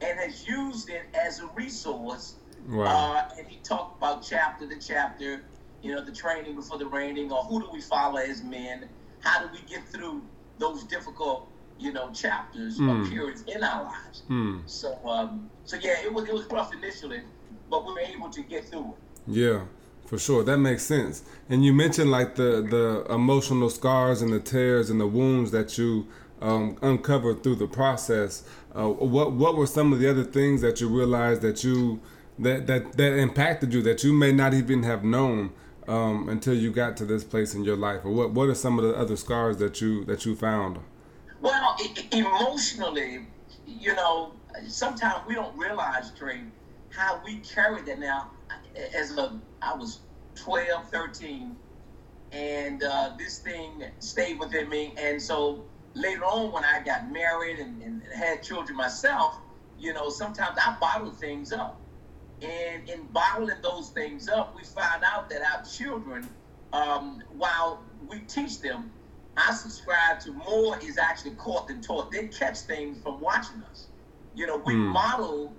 and 0.02 0.18
has 0.20 0.46
used 0.46 0.90
it 0.90 1.04
as 1.14 1.40
a 1.40 1.46
resource. 1.54 2.34
Wow. 2.68 2.84
Uh, 3.14 3.28
and 3.38 3.46
he 3.46 3.58
talked 3.62 3.98
about 3.98 4.22
chapter 4.22 4.68
to 4.68 4.78
chapter, 4.78 5.42
you 5.82 5.94
know, 5.94 6.04
the 6.04 6.12
training 6.12 6.54
before 6.56 6.78
the 6.78 6.86
raining, 6.86 7.32
or 7.32 7.42
who 7.44 7.60
do 7.60 7.68
we 7.72 7.80
follow 7.80 8.18
as 8.18 8.42
men? 8.42 8.88
How 9.20 9.42
do 9.42 9.48
we 9.52 9.60
get 9.68 9.86
through 9.88 10.22
those 10.58 10.84
difficult, 10.84 11.48
you 11.78 11.92
know, 11.92 12.10
chapters 12.12 12.78
Mm. 12.78 13.06
or 13.06 13.08
periods 13.10 13.42
in 13.46 13.62
our 13.64 13.84
lives? 13.84 14.22
Hmm. 14.28 14.58
So, 14.66 14.98
um, 15.06 15.50
so 15.64 15.76
yeah, 15.76 16.02
it 16.04 16.12
was 16.12 16.24
it 16.28 16.34
was 16.34 16.46
rough 16.46 16.72
initially, 16.74 17.22
but 17.70 17.86
we 17.86 17.92
were 17.92 18.00
able 18.00 18.30
to 18.30 18.42
get 18.42 18.68
through 18.68 18.94
it. 18.94 18.98
Yeah, 19.26 19.60
for 20.06 20.18
sure. 20.18 20.42
That 20.44 20.58
makes 20.58 20.82
sense. 20.82 21.22
And 21.48 21.64
you 21.64 21.72
mentioned 21.72 22.10
like 22.10 22.34
the 22.36 22.62
the 22.62 23.12
emotional 23.12 23.70
scars 23.70 24.22
and 24.22 24.32
the 24.32 24.40
tears 24.40 24.90
and 24.90 25.00
the 25.00 25.06
wounds 25.06 25.50
that 25.50 25.76
you 25.78 26.06
um, 26.42 26.76
uncovered 26.82 27.42
through 27.42 27.56
the 27.56 27.66
process. 27.66 28.42
Uh, 28.74 28.88
what 28.88 29.32
what 29.32 29.56
were 29.56 29.66
some 29.66 29.92
of 29.92 29.98
the 29.98 30.08
other 30.10 30.24
things 30.24 30.60
that 30.62 30.80
you 30.80 30.88
realized 30.88 31.42
that 31.42 31.62
you 31.64 32.00
that 32.40 32.66
that 32.66 32.96
that 32.96 33.18
impacted 33.18 33.72
you 33.72 33.82
that 33.82 34.02
you 34.02 34.12
may 34.12 34.32
not 34.32 34.54
even 34.54 34.82
have 34.82 35.04
known 35.04 35.52
um, 35.88 36.28
until 36.28 36.54
you 36.54 36.70
got 36.70 36.96
to 36.98 37.04
this 37.04 37.24
place 37.24 37.54
in 37.54 37.64
your 37.64 37.76
life? 37.76 38.04
Or 38.04 38.10
what 38.10 38.32
what 38.32 38.48
are 38.48 38.54
some 38.54 38.78
of 38.78 38.84
the 38.84 38.94
other 38.96 39.16
scars 39.16 39.58
that 39.58 39.80
you 39.80 40.04
that 40.06 40.24
you 40.24 40.34
found? 40.34 40.78
Well, 41.40 41.76
emotionally, 42.12 43.26
you 43.66 43.94
know, 43.94 44.32
sometimes 44.68 45.26
we 45.26 45.34
don't 45.34 45.56
realize, 45.56 46.12
Trey, 46.12 46.42
how 46.90 47.20
we 47.24 47.38
carry 47.38 47.82
that 47.82 47.98
now. 47.98 48.30
As 48.94 49.16
a, 49.16 49.40
I 49.62 49.74
was 49.74 50.00
12, 50.34 50.90
13, 50.90 51.56
and 52.32 52.82
uh, 52.82 53.12
this 53.18 53.38
thing 53.38 53.84
stayed 54.00 54.38
within 54.38 54.68
me. 54.68 54.94
And 54.98 55.20
so 55.20 55.64
later 55.94 56.24
on, 56.24 56.52
when 56.52 56.64
I 56.64 56.82
got 56.84 57.10
married 57.10 57.58
and, 57.58 57.82
and 57.82 58.02
had 58.14 58.42
children 58.42 58.76
myself, 58.76 59.38
you 59.78 59.92
know, 59.92 60.10
sometimes 60.10 60.58
I 60.58 60.76
bottle 60.78 61.10
things 61.10 61.52
up. 61.52 61.79
And 62.42 62.88
in 62.88 63.06
bottling 63.12 63.56
those 63.62 63.90
things 63.90 64.28
up, 64.28 64.54
we 64.56 64.64
find 64.64 65.02
out 65.04 65.28
that 65.30 65.42
our 65.42 65.62
children, 65.64 66.28
um, 66.72 67.22
while 67.36 67.82
we 68.08 68.20
teach 68.20 68.60
them, 68.60 68.92
I 69.36 69.52
subscribe 69.52 70.20
to 70.20 70.32
more 70.32 70.78
is 70.82 70.98
actually 70.98 71.32
caught 71.36 71.68
than 71.68 71.82
taught. 71.82 72.10
They 72.10 72.28
catch 72.28 72.58
things 72.60 73.02
from 73.02 73.20
watching 73.20 73.62
us. 73.70 73.88
You 74.34 74.46
know, 74.46 74.56
we 74.56 74.74
Hmm. 74.74 74.88
model 74.92 75.56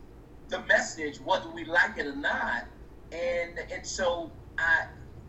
the 0.49 0.59
message 0.63 1.19
whether 1.19 1.49
we 1.49 1.65
like 1.65 1.97
it 1.97 2.07
or 2.07 2.15
not. 2.15 2.67
And 3.11 3.59
and 3.73 3.85
so 3.85 4.31
I, 4.57 4.85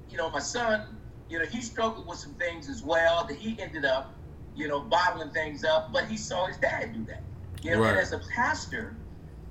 you 0.08 0.16
know, 0.16 0.30
my 0.30 0.40
son, 0.40 0.98
you 1.28 1.38
know, 1.38 1.46
he 1.46 1.60
struggled 1.62 2.06
with 2.06 2.18
some 2.18 2.34
things 2.34 2.68
as 2.68 2.82
well 2.82 3.24
that 3.26 3.36
he 3.36 3.60
ended 3.60 3.84
up, 3.84 4.14
you 4.54 4.68
know, 4.68 4.80
bottling 4.80 5.30
things 5.30 5.64
up, 5.64 5.92
but 5.92 6.06
he 6.06 6.16
saw 6.16 6.46
his 6.46 6.56
dad 6.58 6.92
do 6.94 7.04
that. 7.06 7.24
You 7.62 7.72
know, 7.72 7.80
Right. 7.82 7.90
and 7.90 7.98
as 8.00 8.12
a 8.12 8.20
pastor, 8.34 8.96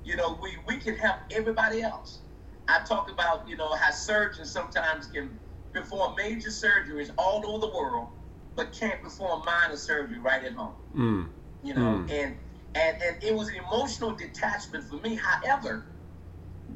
you 0.04 0.16
know, 0.16 0.38
we, 0.42 0.56
we 0.66 0.78
can 0.78 0.96
help 0.96 1.16
everybody 1.30 1.82
else. 1.82 2.20
I 2.68 2.80
talk 2.84 3.10
about, 3.10 3.48
you 3.48 3.56
know, 3.56 3.74
how 3.74 3.90
surgeons 3.90 4.50
sometimes 4.50 5.06
can 5.06 5.38
perform 5.72 6.14
major 6.16 6.50
surgeries 6.50 7.10
all 7.18 7.44
over 7.46 7.58
the 7.66 7.72
world, 7.72 8.08
but 8.56 8.72
can't 8.72 9.02
perform 9.02 9.42
minor 9.44 9.76
surgery 9.76 10.18
right 10.18 10.44
at 10.44 10.52
home. 10.52 10.74
Mm. 10.96 11.28
You 11.62 11.74
know, 11.74 11.80
Mm. 11.80 12.10
and 12.10 12.36
and 12.74 13.02
and 13.02 13.16
it 13.22 13.34
was 13.34 13.48
an 13.48 13.56
emotional 13.56 14.12
detachment 14.12 14.84
for 14.84 14.96
me. 14.96 15.14
However, 15.16 15.86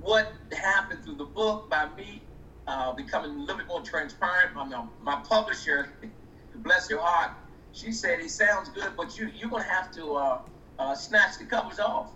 what 0.01 0.33
happened 0.53 1.05
through 1.05 1.17
the 1.17 1.25
book 1.25 1.71
by 1.71 1.89
me 1.97 2.23
uh, 2.67 2.93
becoming 2.93 3.31
a 3.31 3.41
little 3.41 3.57
bit 3.57 3.67
more 3.69 3.83
transparent, 3.83 4.55
my 4.55 4.65
my 5.01 5.17
publisher, 5.29 5.89
bless 6.57 6.91
your 6.91 7.01
heart, 7.01 7.33
she 7.73 7.93
said 7.93 8.21
it 8.21 8.31
sounds 8.31 8.69
good, 8.71 8.93
but 8.97 9.19
you 9.19 9.29
you're 9.35 9.51
gonna 9.51 9.63
have 9.65 9.91
to 9.93 10.15
uh, 10.15 10.39
uh, 10.79 10.95
snatch 10.95 11.39
the 11.39 11.45
covers 11.47 11.79
off 11.79 12.13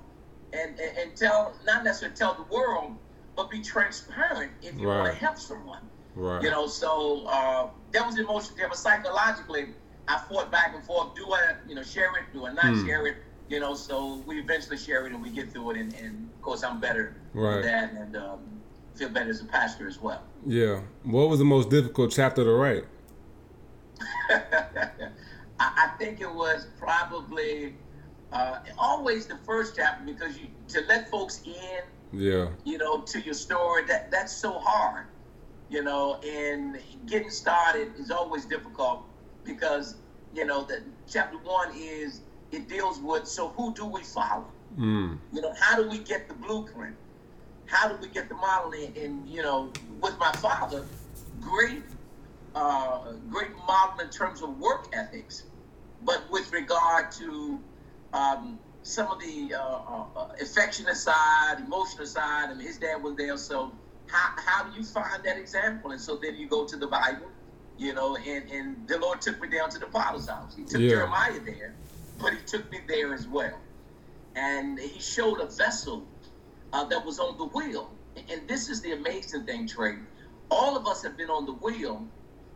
and, 0.52 0.78
and 0.78 0.98
and 0.98 1.16
tell 1.16 1.54
not 1.66 1.84
necessarily 1.84 2.16
tell 2.16 2.34
the 2.34 2.54
world, 2.54 2.92
but 3.36 3.50
be 3.50 3.60
transparent 3.60 4.52
if 4.62 4.78
you 4.78 4.86
want 4.88 5.12
to 5.12 5.18
help 5.18 5.38
someone. 5.38 5.88
Right. 6.14 6.42
You 6.42 6.50
know, 6.50 6.66
so 6.66 7.24
uh, 7.26 7.68
that 7.92 8.04
was 8.06 8.18
emotional 8.18 8.56
there, 8.56 8.68
but 8.68 8.76
psychologically, 8.76 9.68
I 10.08 10.18
fought 10.28 10.50
back 10.50 10.72
and 10.74 10.84
forth. 10.84 11.14
Do 11.14 11.32
I, 11.32 11.54
you 11.68 11.74
know, 11.74 11.82
share 11.82 12.10
it? 12.16 12.32
Do 12.32 12.46
I 12.46 12.52
not 12.52 12.64
Hmm. 12.66 12.86
share 12.86 13.06
it? 13.06 13.16
You 13.48 13.58
know, 13.60 13.74
so 13.74 14.22
we 14.26 14.38
eventually 14.38 14.76
share 14.76 15.06
it 15.06 15.12
and 15.12 15.22
we 15.22 15.30
get 15.30 15.50
through 15.52 15.70
it, 15.72 15.76
and, 15.78 15.92
and 15.94 16.30
of 16.36 16.42
course, 16.42 16.62
I'm 16.62 16.80
better 16.80 17.16
Right. 17.32 17.56
with 17.56 17.64
that, 17.64 17.92
and 17.92 18.16
um, 18.16 18.62
feel 18.94 19.08
better 19.08 19.30
as 19.30 19.40
a 19.40 19.44
pastor 19.44 19.88
as 19.88 20.00
well. 20.00 20.22
Yeah. 20.46 20.80
What 21.04 21.28
was 21.28 21.38
the 21.38 21.44
most 21.44 21.68
difficult 21.70 22.12
chapter 22.12 22.44
to 22.44 22.50
write? 22.52 22.84
I, 24.30 24.90
I 25.58 25.90
think 25.98 26.20
it 26.20 26.32
was 26.32 26.66
probably 26.78 27.74
uh, 28.32 28.58
always 28.78 29.26
the 29.26 29.36
first 29.44 29.76
chapter 29.76 30.04
because 30.04 30.38
you 30.38 30.46
to 30.68 30.80
let 30.88 31.10
folks 31.10 31.42
in 31.44 31.82
Yeah. 32.12 32.48
you 32.64 32.78
know, 32.78 33.00
to 33.02 33.20
your 33.20 33.34
story. 33.34 33.84
That 33.86 34.10
that's 34.10 34.32
so 34.32 34.58
hard, 34.58 35.06
you 35.68 35.82
know, 35.82 36.20
and 36.22 36.78
getting 37.06 37.30
started 37.30 37.92
is 37.98 38.10
always 38.10 38.44
difficult 38.44 39.04
because 39.44 39.96
you 40.34 40.44
know 40.44 40.62
that 40.64 40.80
chapter 41.08 41.38
one 41.38 41.72
is 41.76 42.20
it 42.52 42.68
deals 42.68 42.98
with 43.00 43.26
so 43.26 43.48
who 43.48 43.72
do 43.74 43.84
we 43.86 44.02
follow? 44.02 44.46
Mm. 44.78 45.18
You 45.32 45.40
know, 45.40 45.52
how 45.58 45.76
do 45.76 45.88
we 45.88 45.98
get 45.98 46.28
the 46.28 46.34
blueprint? 46.34 46.96
How 47.66 47.88
do 47.88 47.96
we 48.00 48.08
get 48.08 48.28
the 48.28 48.34
model? 48.34 48.72
And, 48.72 48.96
and 48.96 49.28
you 49.28 49.42
know, 49.42 49.72
with 50.00 50.18
my 50.18 50.32
father, 50.32 50.84
great, 51.40 51.82
uh, 52.54 53.12
great 53.28 53.50
model 53.66 54.00
in 54.00 54.10
terms 54.10 54.42
of 54.42 54.58
work 54.58 54.88
ethics, 54.92 55.44
but 56.04 56.22
with 56.30 56.52
regard 56.52 57.12
to 57.12 57.60
um, 58.12 58.58
some 58.82 59.08
of 59.08 59.20
the 59.20 59.54
uh, 59.54 59.60
uh, 59.60 60.04
uh, 60.16 60.28
affectionate 60.40 60.96
side, 60.96 61.56
emotional 61.64 62.06
side, 62.06 62.50
I 62.50 62.54
mean, 62.54 62.66
his 62.66 62.78
dad 62.78 63.02
was 63.02 63.16
there. 63.16 63.36
So 63.36 63.72
how, 64.06 64.28
how 64.44 64.70
do 64.70 64.76
you 64.76 64.84
find 64.84 65.22
that 65.24 65.38
example? 65.38 65.92
And 65.92 66.00
so 66.00 66.18
then 66.22 66.36
you 66.36 66.48
go 66.48 66.66
to 66.66 66.76
the 66.76 66.86
Bible, 66.86 67.28
you 67.76 67.94
know, 67.94 68.16
and, 68.16 68.50
and 68.50 68.88
the 68.88 68.98
Lord 68.98 69.20
took 69.20 69.40
me 69.40 69.48
down 69.48 69.70
to 69.70 69.78
the 69.78 69.86
potter's 69.86 70.28
house. 70.28 70.56
He 70.56 70.64
took 70.64 70.80
Yeah. 70.80 70.90
Jeremiah 70.90 71.40
there, 71.44 71.76
but 72.20 72.32
he 72.32 72.40
took 72.46 72.70
me 72.72 72.80
there 72.88 73.14
as 73.14 73.26
well. 73.28 73.58
And 74.34 74.78
he 74.78 75.00
showed 75.00 75.40
a 75.40 75.46
vessel 75.46 76.06
uh, 76.72 76.84
that 76.86 77.04
was 77.04 77.18
on 77.18 77.36
the 77.38 77.46
wheel. 77.46 77.90
And 78.30 78.48
this 78.48 78.68
is 78.68 78.82
the 78.82 78.92
amazing 78.92 79.46
thing, 79.46 79.68
Trey. 79.68 79.96
All 80.50 80.76
of 80.76 80.86
us 80.86 81.02
have 81.02 81.16
been 81.16 81.30
on 81.30 81.46
the 81.46 81.52
wheel. 81.54 82.06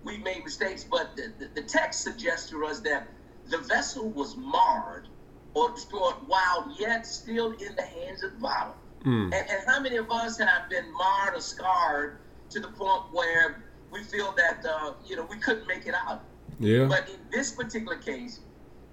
We 0.04 0.18
made 0.18 0.44
mistakes, 0.44 0.84
but 0.84 1.16
the, 1.16 1.32
the, 1.38 1.62
the 1.62 1.68
text 1.68 2.02
suggests 2.02 2.50
to 2.50 2.64
us 2.66 2.80
that 2.80 3.08
the 3.46 3.58
vessel 3.58 4.10
was 4.10 4.36
marred 4.36 5.08
or 5.54 5.70
destroyed 5.70 6.14
while 6.26 6.74
yet 6.78 7.06
still 7.06 7.52
in 7.52 7.74
the 7.76 7.82
hands 7.82 8.22
of 8.22 8.32
the 8.34 8.40
potter. 8.40 8.72
Mm. 9.04 9.24
And, 9.26 9.34
and 9.34 9.62
how 9.66 9.80
many 9.80 9.96
of 9.96 10.10
us 10.10 10.38
have 10.38 10.68
been 10.68 10.92
marred 10.92 11.36
or 11.36 11.40
scarred 11.40 12.18
to 12.50 12.60
the 12.60 12.68
point 12.68 13.02
where 13.12 13.64
we 13.90 14.02
feel 14.02 14.34
that 14.36 14.64
uh, 14.68 14.94
you 15.06 15.16
know 15.16 15.26
we 15.30 15.36
couldn't 15.38 15.66
make 15.66 15.86
it 15.86 15.94
out? 15.94 16.22
Yeah. 16.58 16.86
But 16.86 17.08
in 17.08 17.20
this 17.30 17.52
particular 17.52 17.96
case, 17.96 18.40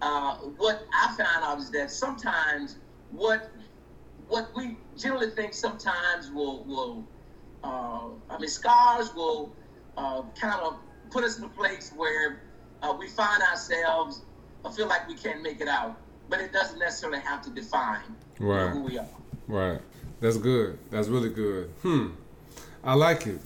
uh, 0.02 0.36
what 0.36 0.86
I 0.94 1.16
found 1.18 1.44
out 1.44 1.60
is 1.60 1.72
that 1.72 1.92
sometimes 1.92 2.78
what 3.12 3.52
what 4.28 4.50
we 4.56 4.78
generally 4.98 5.32
think 5.32 5.54
sometimes 5.54 6.32
will 6.32 6.64
will 6.66 7.04
uh, 7.64 8.10
I 8.30 8.38
mean 8.40 8.50
scars 8.50 9.14
will 9.16 9.56
uh, 9.98 10.24
kind 10.40 10.62
of 10.62 10.78
put 11.10 11.24
us 11.24 11.38
in 11.38 11.46
a 11.46 11.50
place 11.50 11.92
where 11.96 12.42
uh, 12.82 12.96
we 12.98 13.08
find 13.08 13.42
ourselves 13.44 14.24
I 14.64 14.72
feel 14.72 14.88
like 14.88 15.08
we 15.08 15.16
can't 15.16 15.42
make 15.42 15.62
it 15.62 15.68
out, 15.68 15.98
but 16.32 16.40
it 16.40 16.52
doesn't 16.52 16.80
necessarily 16.80 17.20
have 17.20 17.44
to 17.44 17.52
define 17.52 18.02
you 18.40 18.48
know, 18.48 18.52
Right. 18.54 18.72
who 18.72 18.82
we 18.82 18.98
are. 18.98 19.08
Right. 19.48 19.82
That's 20.22 20.38
good. 20.38 20.80
That's 20.90 21.08
really 21.10 21.30
good. 21.30 21.70
Hmm. 21.84 22.08
I 22.84 22.96
like 22.96 23.28
it. 23.28 23.40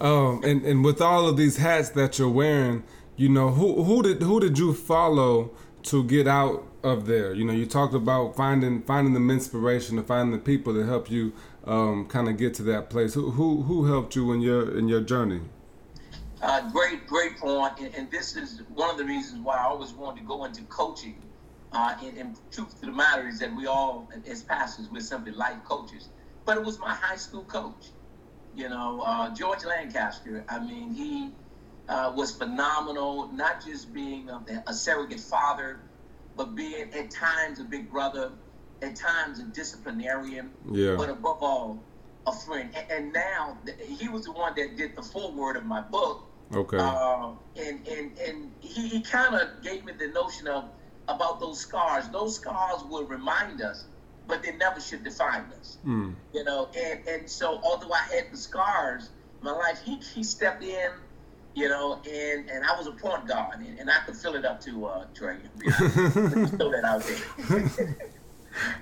Um, 0.00 0.42
and 0.42 0.64
and 0.64 0.82
with 0.84 1.00
all 1.00 1.28
of 1.28 1.36
these 1.36 1.58
hats 1.58 1.90
that 1.90 2.18
you're 2.18 2.28
wearing, 2.30 2.82
you 3.16 3.28
know, 3.28 3.50
who 3.50 3.84
who 3.84 4.02
did 4.02 4.22
who 4.22 4.40
did 4.40 4.58
you 4.58 4.72
follow 4.74 5.50
to 5.84 6.02
get 6.04 6.26
out 6.26 6.66
of 6.82 7.06
there? 7.06 7.34
You 7.34 7.44
know, 7.44 7.52
you 7.52 7.66
talked 7.66 7.94
about 7.94 8.34
finding 8.36 8.82
finding 8.82 9.12
the 9.14 9.32
inspiration 9.34 9.96
to 9.96 10.02
finding 10.02 10.32
the 10.32 10.42
people 10.42 10.72
that 10.72 10.86
help 10.86 11.10
you 11.10 11.32
um, 11.66 12.06
kind 12.06 12.28
of 12.28 12.38
get 12.38 12.54
to 12.54 12.62
that 12.64 12.88
place. 12.90 13.12
Who 13.14 13.30
who 13.32 13.62
who 13.62 13.84
helped 13.92 14.16
you 14.16 14.32
in 14.32 14.40
your 14.40 14.76
in 14.78 14.88
your 14.88 15.02
journey? 15.02 15.42
Uh, 16.42 16.70
great, 16.70 17.06
great 17.06 17.36
point. 17.36 17.78
And, 17.80 17.94
and 17.94 18.10
this 18.10 18.34
is 18.34 18.62
one 18.74 18.88
of 18.88 18.96
the 18.96 19.04
reasons 19.04 19.44
why 19.44 19.56
I 19.56 19.64
always 19.64 19.92
wanted 19.92 20.20
to 20.22 20.26
go 20.26 20.46
into 20.46 20.62
coaching. 20.62 21.16
Uh, 21.72 21.94
and, 22.02 22.18
and 22.18 22.36
truth 22.50 22.80
to 22.80 22.86
the 22.86 22.92
matter 22.92 23.28
is 23.28 23.38
that 23.38 23.54
we 23.54 23.66
all, 23.66 24.08
as 24.26 24.42
pastors, 24.42 24.88
we're 24.90 25.00
simply 25.00 25.32
life 25.32 25.58
coaches. 25.68 26.08
But 26.44 26.56
it 26.56 26.64
was 26.64 26.78
my 26.80 26.92
high 26.94 27.16
school 27.16 27.44
coach, 27.44 27.92
you 28.52 28.68
know, 28.68 29.02
uh, 29.06 29.32
George 29.34 29.64
Lancaster. 29.64 30.44
I 30.48 30.58
mean, 30.58 30.92
he 30.92 31.32
uh, 31.88 32.12
was 32.16 32.34
phenomenal, 32.34 33.30
not 33.32 33.64
just 33.64 33.92
being 33.92 34.28
a, 34.30 34.44
a 34.66 34.74
surrogate 34.74 35.20
father, 35.20 35.80
but 36.36 36.56
being 36.56 36.92
at 36.92 37.10
times 37.12 37.60
a 37.60 37.64
big 37.64 37.90
brother, 37.90 38.32
at 38.82 38.96
times 38.96 39.38
a 39.38 39.44
disciplinarian, 39.44 40.50
Yeah. 40.72 40.96
but 40.96 41.08
above 41.08 41.38
all, 41.40 41.84
a 42.26 42.32
friend. 42.32 42.70
And, 42.74 42.90
and 42.90 43.12
now 43.12 43.58
he 43.80 44.08
was 44.08 44.24
the 44.24 44.32
one 44.32 44.54
that 44.56 44.76
did 44.76 44.96
the 44.96 45.02
foreword 45.02 45.56
of 45.56 45.64
my 45.66 45.82
book. 45.82 46.26
Okay. 46.52 46.78
Uh, 46.78 47.32
and 47.56 47.86
and 47.86 48.18
and 48.18 48.52
he, 48.60 48.88
he 48.88 49.00
kind 49.02 49.36
of 49.36 49.62
gave 49.62 49.84
me 49.84 49.92
the 49.92 50.08
notion 50.08 50.48
of 50.48 50.64
about 51.14 51.40
those 51.40 51.60
scars. 51.60 52.08
Those 52.08 52.36
scars 52.36 52.82
will 52.88 53.04
remind 53.04 53.60
us, 53.62 53.84
but 54.26 54.42
they 54.42 54.52
never 54.56 54.80
should 54.80 55.04
define 55.04 55.44
us. 55.58 55.78
Mm. 55.86 56.14
You 56.32 56.44
know, 56.44 56.68
and 56.76 57.06
and 57.06 57.28
so 57.28 57.60
although 57.62 57.92
I 57.92 58.02
had 58.14 58.32
the 58.32 58.36
scars 58.36 59.10
my 59.42 59.52
life, 59.52 59.80
he 59.84 59.96
he 60.14 60.22
stepped 60.22 60.62
in. 60.62 60.90
You 61.54 61.68
know, 61.68 62.00
and 62.08 62.48
and 62.48 62.64
I 62.64 62.76
was 62.78 62.86
a 62.86 62.92
point 62.92 63.26
guard, 63.26 63.58
and, 63.58 63.78
and 63.80 63.90
I 63.90 63.98
could 64.06 64.14
fill 64.16 64.36
it 64.36 64.44
up 64.44 64.60
to 64.62 64.86
uh, 64.86 65.04
Trey. 65.14 65.38
You 65.64 65.70
know, 65.70 66.46
throw 66.46 66.70
that 66.70 66.84
out 66.84 67.02
there. 67.02 67.96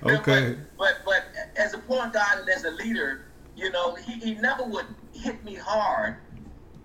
Okay. 0.03 0.57
But, 0.79 0.97
but 1.05 1.05
but 1.05 1.25
as 1.57 1.75
a 1.75 1.79
point 1.79 2.13
guard 2.15 2.41
and 2.41 2.49
as 2.49 2.65
a 2.65 2.71
leader, 2.71 3.27
you 3.57 3.71
know, 3.71 3.95
he, 3.95 4.13
he 4.13 4.35
never 4.35 4.65
would 4.65 4.87
hit 5.13 5.45
me 5.45 5.55
hard, 5.55 6.17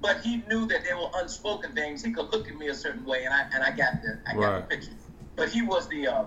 but 0.01 0.19
he 0.21 0.43
knew 0.49 0.67
that 0.67 0.83
there 0.83 0.97
were 0.97 1.09
unspoken 1.15 1.73
things. 1.73 2.03
He 2.03 2.11
could 2.11 2.31
look 2.33 2.47
at 2.49 2.57
me 2.57 2.67
a 2.67 2.75
certain 2.75 3.05
way, 3.05 3.23
and 3.23 3.33
I 3.33 3.47
and 3.53 3.63
I 3.63 3.71
got 3.71 4.01
the 4.01 4.19
I 4.27 4.33
got 4.33 4.39
Right. 4.39 4.69
the 4.69 4.75
picture. 4.75 4.91
But 5.35 5.49
he 5.49 5.61
was 5.61 5.87
the 5.87 6.07
uh, 6.07 6.25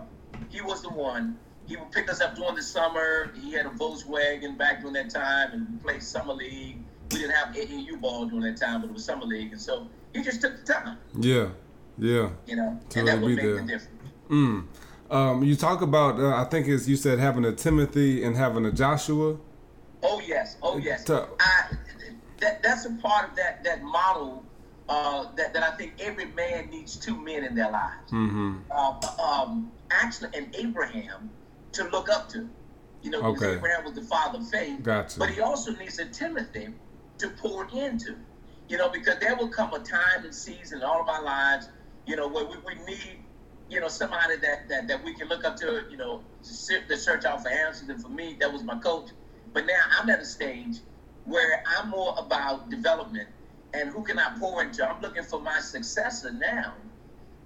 he 0.50 0.60
was 0.60 0.82
the 0.82 0.90
one. 0.90 1.38
He 1.66 1.76
would 1.76 1.90
pick 1.90 2.10
us 2.10 2.20
up 2.20 2.36
during 2.36 2.54
the 2.54 2.62
summer. 2.62 3.32
He 3.40 3.52
had 3.52 3.66
a 3.66 3.70
Volkswagen 3.70 4.56
back 4.56 4.80
during 4.80 4.94
that 4.94 5.10
time, 5.10 5.52
and 5.52 5.66
we 5.70 5.76
played 5.78 6.02
summer 6.02 6.32
league. 6.34 6.78
We 7.12 7.18
didn't 7.18 7.34
have 7.34 7.54
AAU 7.54 8.00
ball 8.00 8.26
during 8.26 8.44
that 8.44 8.56
time, 8.56 8.80
but 8.82 8.90
it 8.90 8.92
was 8.92 9.04
summer 9.04 9.25
league, 9.25 9.52
and 9.52 9.60
so 9.60 9.88
he 10.12 10.22
just 10.22 10.40
took 10.40 10.56
the 10.64 10.72
time, 10.72 10.98
Yeah. 11.18 11.48
Yeah. 11.98 12.30
you 12.46 12.56
know, 12.56 12.78
and 12.94 13.08
that 13.08 13.20
would 13.20 13.34
make 13.34 13.44
there. 13.44 13.54
the 13.56 13.62
difference. 13.62 13.88
Mm. 14.28 14.66
Um, 15.10 15.44
you 15.44 15.54
talk 15.56 15.82
about 15.82 16.18
uh, 16.18 16.34
I 16.36 16.44
think 16.44 16.66
it's 16.66 16.88
you 16.88 16.96
said 16.96 17.18
having 17.18 17.44
a 17.44 17.52
Timothy 17.52 18.25
and 18.25 18.36
having 18.36 18.66
a 18.66 18.72
Joshua. 18.72 19.36
Oh 20.02 20.20
yes, 20.26 20.56
oh 20.62 20.78
yes. 20.78 21.08
I, 21.08 21.26
that 22.40 22.62
that's 22.62 22.84
a 22.86 22.90
part 22.94 23.30
of 23.30 23.36
that 23.36 23.62
that 23.64 23.82
model 23.82 24.44
uh, 24.88 25.26
that 25.37 25.52
that 25.52 25.62
I 25.62 25.76
think 25.76 25.95
every 26.00 26.26
man 26.26 26.71
needs 26.71 26.97
two 26.97 27.16
men 27.16 27.45
in 27.45 27.55
their 27.55 27.71
lives. 27.71 28.11
Mm-hmm. 28.12 28.59
Uh, 28.71 29.23
um, 29.23 29.73
actually, 29.90 30.31
and 30.35 30.55
Abraham 30.57 31.31
to 31.73 31.85
look 31.88 32.09
up 32.09 32.28
to. 32.31 32.49
You 33.02 33.11
know, 33.11 33.23
Okay. 33.23 33.55
Abraham 33.55 33.85
was 33.85 33.95
the 33.95 34.02
father 34.02 34.38
of 34.38 34.49
faith. 34.49 34.83
Gotcha. 34.83 35.19
But 35.19 35.31
he 35.31 35.40
also 35.40 35.73
needs 35.76 35.99
a 35.99 36.07
Timothy 36.07 36.69
to 37.19 37.28
pour 37.31 37.69
into. 37.73 38.16
You 38.69 38.78
know, 38.78 38.88
because 38.88 39.21
there 39.21 39.37
will 39.37 39.49
come 39.49 39.73
a 39.75 39.78
time 39.78 40.25
and 40.25 40.35
season 40.35 40.78
in 40.78 40.85
all 40.85 41.00
of 41.00 41.09
our 41.09 41.23
lives, 41.23 41.69
you 42.05 42.16
know, 42.16 42.26
where 42.26 42.45
we, 42.45 42.57
we 42.66 42.75
need, 42.85 43.21
you 43.71 43.78
know, 43.81 43.87
somebody 43.87 44.37
that, 44.38 44.69
that, 44.69 44.88
that 44.88 45.05
we 45.05 45.14
can 45.14 45.28
look 45.28 45.45
up 45.45 45.55
to, 45.59 45.85
you 45.88 45.97
know, 45.97 46.23
to, 46.43 46.97
search 46.97 47.25
out 47.25 47.43
for 47.43 47.49
answers. 47.49 47.88
And 47.88 48.02
for 48.02 48.09
me, 48.09 48.37
that 48.40 48.52
was 48.52 48.64
my 48.64 48.76
coach. 48.78 49.11
But 49.52 49.66
now 49.66 49.78
I'm 50.00 50.11
at 50.11 50.19
a 50.19 50.25
stage 50.25 50.78
where 51.26 51.62
I'm 51.64 51.90
more 51.90 52.16
about 52.19 52.71
development 52.71 53.28
and 53.75 53.90
who 53.90 54.02
can 54.02 54.18
I 54.18 54.37
pour 54.38 54.62
into? 54.62 54.88
I'm 54.88 55.00
looking 55.00 55.25
for 55.25 55.40
my 55.40 55.61
successor 55.61 56.32
now, 56.32 56.75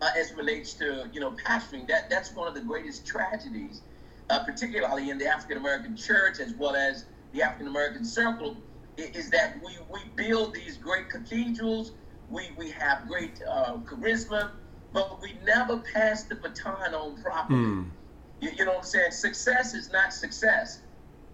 uh, 0.00 0.10
as 0.16 0.32
relates 0.32 0.74
to 0.74 1.08
you 1.12 1.20
know 1.20 1.32
pastoring. 1.32 1.86
That 1.88 2.10
that's 2.10 2.34
one 2.34 2.48
of 2.48 2.54
the 2.54 2.60
greatest 2.60 3.06
tragedies, 3.06 3.82
uh, 4.28 4.44
particularly 4.44 5.10
in 5.10 5.18
the 5.18 5.26
African 5.26 5.58
American 5.58 5.96
church 5.96 6.40
as 6.40 6.54
well 6.54 6.76
as 6.76 7.04
the 7.32 7.42
African 7.42 7.68
American 7.68 8.04
circle, 8.04 8.56
is 8.96 9.30
that 9.30 9.56
we 9.64 9.72
we 9.92 10.00
build 10.16 10.54
these 10.54 10.76
great 10.76 11.08
cathedrals, 11.10 11.92
we 12.28 12.50
we 12.56 12.70
have 12.70 13.06
great 13.08 13.40
uh, 13.48 13.76
charisma, 13.78 14.50
but 14.92 15.20
we 15.22 15.34
never 15.44 15.78
pass 15.78 16.24
the 16.24 16.34
baton 16.36 16.94
on 16.94 17.20
properly. 17.22 17.58
Hmm. 17.58 17.82
You, 18.40 18.50
you 18.56 18.64
know 18.64 18.72
what 18.72 18.78
I'm 18.78 18.84
saying? 18.84 19.10
Success 19.12 19.74
is 19.74 19.92
not 19.92 20.12
success 20.14 20.80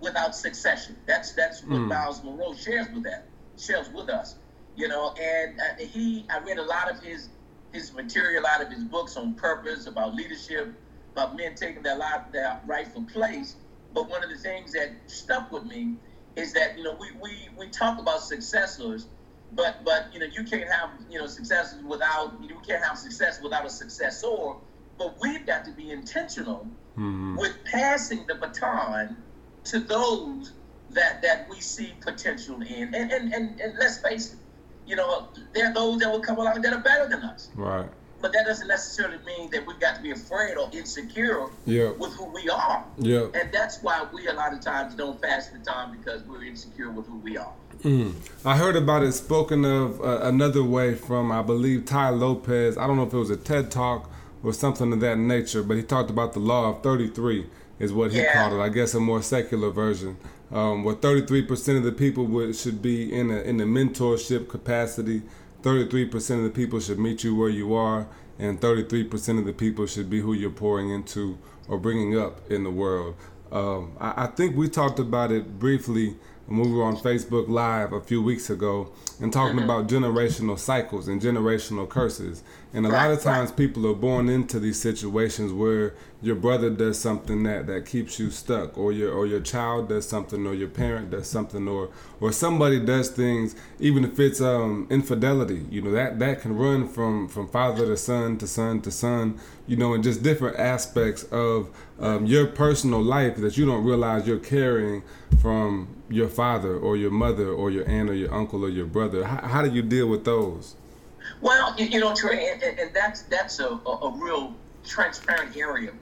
without 0.00 0.34
succession. 0.34 0.96
That's 1.06 1.32
that's 1.32 1.62
what 1.62 1.80
Mm. 1.80 1.88
Myles 1.88 2.22
Munroe 2.24 2.54
shares 2.54 2.86
with 2.92 3.04
that 3.04 3.26
shares 3.58 3.88
with 3.90 4.10
us. 4.10 4.36
You 4.76 4.88
know, 4.88 5.14
and 5.20 5.58
uh, 5.60 5.64
he 5.78 6.26
I 6.30 6.38
read 6.40 6.58
a 6.58 6.62
lot 6.64 6.90
of 6.90 7.02
his 7.02 7.30
his 7.72 7.92
material 7.92 8.44
out 8.46 8.62
of 8.62 8.70
his 8.70 8.84
books 8.84 9.16
on 9.16 9.34
purpose, 9.34 9.86
about 9.86 10.14
leadership, 10.14 10.72
about 11.12 11.36
men 11.36 11.54
taking 11.54 11.82
their 11.82 11.96
life 11.96 12.22
their 12.32 12.60
rightful 12.66 13.04
place. 13.04 13.56
But 13.92 14.08
one 14.10 14.22
of 14.22 14.30
the 14.30 14.36
things 14.36 14.72
that 14.72 14.90
stuck 15.06 15.50
with 15.50 15.64
me 15.64 15.94
is 16.36 16.52
that 16.52 16.76
you 16.76 16.84
know 16.84 16.96
we 17.00 17.10
we, 17.22 17.48
we 17.58 17.68
talk 17.70 17.98
about 17.98 18.20
successors, 18.20 19.06
but 19.52 19.82
but 19.84 20.12
you 20.12 20.20
know 20.20 20.26
you 20.26 20.44
can't 20.44 20.70
have 20.70 20.90
you 21.08 21.18
know 21.18 21.26
successes 21.26 21.82
without 21.82 22.34
you 22.42 22.60
can't 22.66 22.84
have 22.84 22.98
success 22.98 23.40
without 23.42 23.64
a 23.64 23.70
successor. 23.70 24.54
But 24.98 25.16
we've 25.20 25.46
got 25.46 25.64
to 25.66 25.72
be 25.72 25.90
intentional 25.90 26.68
Mhm. 26.98 27.36
with 27.36 27.54
passing 27.64 28.24
the 28.26 28.34
baton 28.34 29.16
to 29.64 29.80
those 29.80 30.54
that 30.90 31.22
that 31.22 31.48
we 31.48 31.60
see 31.60 31.94
potential 32.00 32.60
in. 32.62 32.94
And 32.94 33.12
and, 33.12 33.32
and, 33.34 33.60
and 33.60 33.74
let's 33.78 33.98
face 33.98 34.32
it, 34.32 34.38
you 34.86 34.96
know, 34.96 35.28
there 35.54 35.70
are 35.70 35.74
those 35.74 35.98
that 36.00 36.10
will 36.10 36.20
come 36.20 36.38
along 36.38 36.62
that 36.62 36.72
are 36.72 36.80
better 36.80 37.08
than 37.08 37.22
us. 37.22 37.48
Right. 37.54 37.88
But 38.22 38.32
that 38.32 38.46
doesn't 38.46 38.66
necessarily 38.68 39.18
mean 39.26 39.50
that 39.50 39.66
we've 39.66 39.78
got 39.78 39.96
to 39.96 40.02
be 40.02 40.10
afraid 40.10 40.56
or 40.56 40.68
insecure 40.72 41.48
Yeah. 41.66 41.90
with 41.92 42.12
who 42.14 42.24
we 42.32 42.48
are. 42.48 42.82
Yeah. 42.98 43.26
And 43.34 43.52
that's 43.52 43.82
why 43.82 44.06
we 44.12 44.26
a 44.28 44.32
lot 44.32 44.52
of 44.54 44.60
times 44.60 44.94
don't 44.94 45.20
pass 45.20 45.48
the 45.48 45.58
time 45.58 45.96
because 45.96 46.22
we're 46.22 46.44
insecure 46.44 46.90
with 46.90 47.06
who 47.06 47.18
we 47.18 47.36
are. 47.36 47.52
Mm. 47.82 48.14
I 48.44 48.56
heard 48.56 48.74
about 48.74 49.02
it 49.02 49.12
spoken 49.12 49.64
of 49.66 50.00
uh, 50.00 50.20
another 50.22 50.62
way 50.64 50.94
from, 50.94 51.30
I 51.30 51.42
believe, 51.42 51.84
Tai 51.84 52.10
Lopez. 52.10 52.78
I 52.78 52.86
don't 52.86 52.96
know 52.96 53.02
if 53.06 53.12
it 53.12 53.18
was 53.18 53.28
a 53.30 53.36
TED 53.36 53.70
talk 53.70 54.10
or 54.42 54.54
something 54.54 54.92
of 54.94 55.00
that 55.00 55.18
nature, 55.18 55.62
but 55.62 55.76
he 55.76 55.82
talked 55.82 56.08
about 56.08 56.32
the 56.32 56.38
law 56.40 56.70
of 56.70 56.82
33, 56.82 57.46
is 57.78 57.92
what 57.92 58.12
he 58.12 58.20
Yeah. 58.20 58.32
called 58.32 58.54
it. 58.58 58.62
I 58.62 58.70
guess 58.70 58.94
a 58.94 59.00
more 59.00 59.20
secular 59.20 59.68
version, 59.70 60.16
um, 60.52 60.84
where 60.84 60.94
33% 60.94 61.76
of 61.76 61.82
the 61.82 61.92
people 61.92 62.24
would, 62.26 62.54
should 62.56 62.80
be 62.80 63.12
in 63.12 63.30
a, 63.30 63.40
in 63.40 63.60
a 63.60 63.64
mentorship 63.64 64.48
capacity, 64.48 65.22
33% 65.62 66.14
of 66.38 66.44
the 66.44 66.50
people 66.50 66.78
should 66.78 66.98
meet 66.98 67.24
you 67.24 67.34
where 67.34 67.48
you 67.48 67.74
are, 67.74 68.06
and 68.38 68.60
33% 68.60 69.38
of 69.38 69.44
the 69.46 69.52
people 69.52 69.86
should 69.86 70.08
be 70.08 70.20
who 70.20 70.32
you're 70.32 70.50
pouring 70.50 70.90
into 70.90 71.38
or 71.68 71.78
bringing 71.78 72.18
up 72.18 72.48
in 72.50 72.64
the 72.64 72.70
world. 72.70 73.16
Um, 73.50 73.96
I, 74.00 74.24
I 74.24 74.26
think 74.26 74.56
we 74.56 74.68
talked 74.68 74.98
about 74.98 75.32
it 75.32 75.58
briefly 75.58 76.16
when 76.46 76.60
we 76.60 76.72
were 76.72 76.84
on 76.84 76.96
Facebook 76.96 77.48
Live 77.48 77.92
a 77.92 78.00
few 78.00 78.22
weeks 78.22 78.50
ago 78.50 78.92
and 79.20 79.32
talking 79.32 79.58
about 79.58 79.88
generational 79.88 80.58
cycles 80.58 81.08
and 81.08 81.20
generational 81.22 81.88
curses. 81.88 82.42
And 82.72 82.84
a 82.84 82.90
lot 82.90 83.10
of 83.10 83.18
Right, 83.18 83.24
right. 83.24 83.36
times 83.36 83.50
people 83.52 83.86
are 83.90 83.94
born 83.94 84.28
into 84.28 84.58
these 84.60 84.78
situations 84.80 85.52
where 85.52 85.94
your 86.20 86.34
brother 86.34 86.68
does 86.70 86.98
something 86.98 87.42
that, 87.44 87.66
that 87.66 87.86
keeps 87.86 88.18
you 88.18 88.30
stuck 88.30 88.76
or 88.76 88.92
your 88.92 89.12
or 89.12 89.26
your 89.26 89.40
child 89.40 89.88
does 89.88 90.06
something 90.08 90.46
or 90.46 90.54
your 90.54 90.68
parent 90.68 91.10
does 91.10 91.26
something 91.28 91.68
or 91.68 91.88
or 92.20 92.32
somebody 92.32 92.80
does 92.80 93.08
things 93.10 93.54
even 93.78 94.04
if 94.04 94.18
it's 94.18 94.40
um 94.40 94.86
infidelity 94.90 95.64
you 95.70 95.80
know 95.80 95.92
that 95.92 96.18
that 96.18 96.40
can 96.40 96.56
run 96.56 96.88
from 96.88 97.28
from 97.28 97.46
father 97.48 97.86
to 97.86 97.96
son 97.96 98.36
to 98.38 98.46
son 98.46 98.80
to 98.80 98.90
son 98.90 99.38
you 99.66 99.76
know 99.76 99.94
and 99.94 100.02
just 100.02 100.22
different 100.22 100.58
aspects 100.58 101.22
of 101.24 101.68
um, 102.00 102.26
your 102.26 102.46
personal 102.46 103.02
life 103.02 103.36
that 103.36 103.56
you 103.56 103.64
don't 103.66 103.84
realize 103.84 104.26
you're 104.26 104.38
carrying 104.38 105.02
from 105.40 105.88
your 106.08 106.28
father 106.28 106.76
or 106.76 106.96
your 106.96 107.10
mother 107.10 107.48
or 107.48 107.70
your 107.70 107.88
aunt 107.88 108.08
or 108.10 108.14
your 108.14 108.32
uncle 108.32 108.64
or 108.64 108.68
your 108.68 108.86
brother 108.86 109.05
how, 109.14 109.48
how 109.48 109.62
do 109.62 109.70
you 109.70 109.82
deal 109.82 110.08
with 110.08 110.24
those 110.24 110.76
Well, 111.40 111.74
you, 111.78 111.86
you 111.86 112.00
know, 112.00 112.14
Trey, 112.14 112.50
and, 112.52 112.62
and- 112.62 112.94
that's 112.94 113.22
that's 113.24 113.60
a, 113.60 113.68
a, 113.68 114.12
real 114.18 114.54
transparent 114.84 115.56
area 115.56 115.92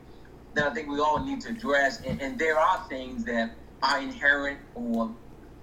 that 0.55 0.71
I 0.71 0.75
think 0.75 0.89
we 0.89 1.01
all 1.01 1.25
need 1.25 1.41
to 1.43 1.51
address. 1.51 2.03
And, 2.03 2.21
and 2.21 2.39
there 2.39 2.59
are 2.59 2.85
things 2.89 3.25
that 3.25 3.57
are 3.83 4.01
inherent, 4.01 4.61
or 4.75 5.17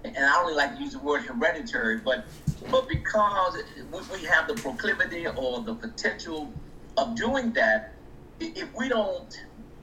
and 0.04 0.16
I 0.18 0.40
only 0.40 0.54
like 0.54 0.76
to 0.76 0.82
use 0.82 0.92
the 0.92 0.98
word 0.98 1.22
hereditary, 1.22 1.98
but 1.98 2.26
but 2.70 2.88
because 2.88 3.58
we, 4.12 4.24
have 4.26 4.48
the 4.48 4.54
proclivity 4.54 5.26
or 5.26 5.62
the 5.62 5.74
potential 5.74 6.52
of 6.96 7.16
doing 7.16 7.52
that, 7.54 7.94
if 8.40 8.68
we 8.76 8.88
don't 8.88 9.32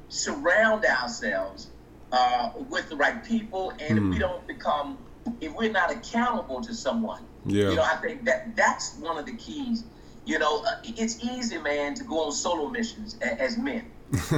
surround 0.09 0.85
ourselves 0.85 1.69
uh, 2.11 2.51
with 2.69 2.89
the 2.89 2.95
right 2.95 3.23
people, 3.23 3.71
and 3.79 3.97
if 3.99 4.03
Mm. 4.03 4.09
we 4.11 4.19
don't 4.19 4.47
become, 4.47 4.97
if 5.41 5.53
we're 5.55 5.71
not 5.71 5.91
accountable 5.91 6.61
to 6.61 6.73
someone, 6.73 7.28
Yeah. 7.45 7.69
you 7.69 7.75
know, 7.77 7.83
I 7.83 7.95
think 7.97 8.25
that 8.25 8.55
that's 8.55 8.97
one 8.99 9.17
of 9.17 9.25
the 9.25 9.35
keys. 9.35 9.83
You 10.25 10.39
know, 10.39 10.61
uh, 10.63 10.71
it's 10.83 11.23
easy, 11.23 11.57
man, 11.57 11.95
to 11.95 12.03
go 12.03 12.25
on 12.25 12.31
solo 12.31 12.69
missions 12.69 13.17
as 13.21 13.57
men. 13.57 13.91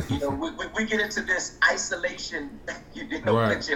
you 0.10 0.20
know, 0.20 0.30
we, 0.30 0.52
we, 0.52 0.66
we 0.76 0.86
get 0.86 1.00
into 1.00 1.22
this 1.22 1.58
isolation, 1.70 2.60
you 2.94 3.22
know, 3.22 3.36
Right. 3.38 3.70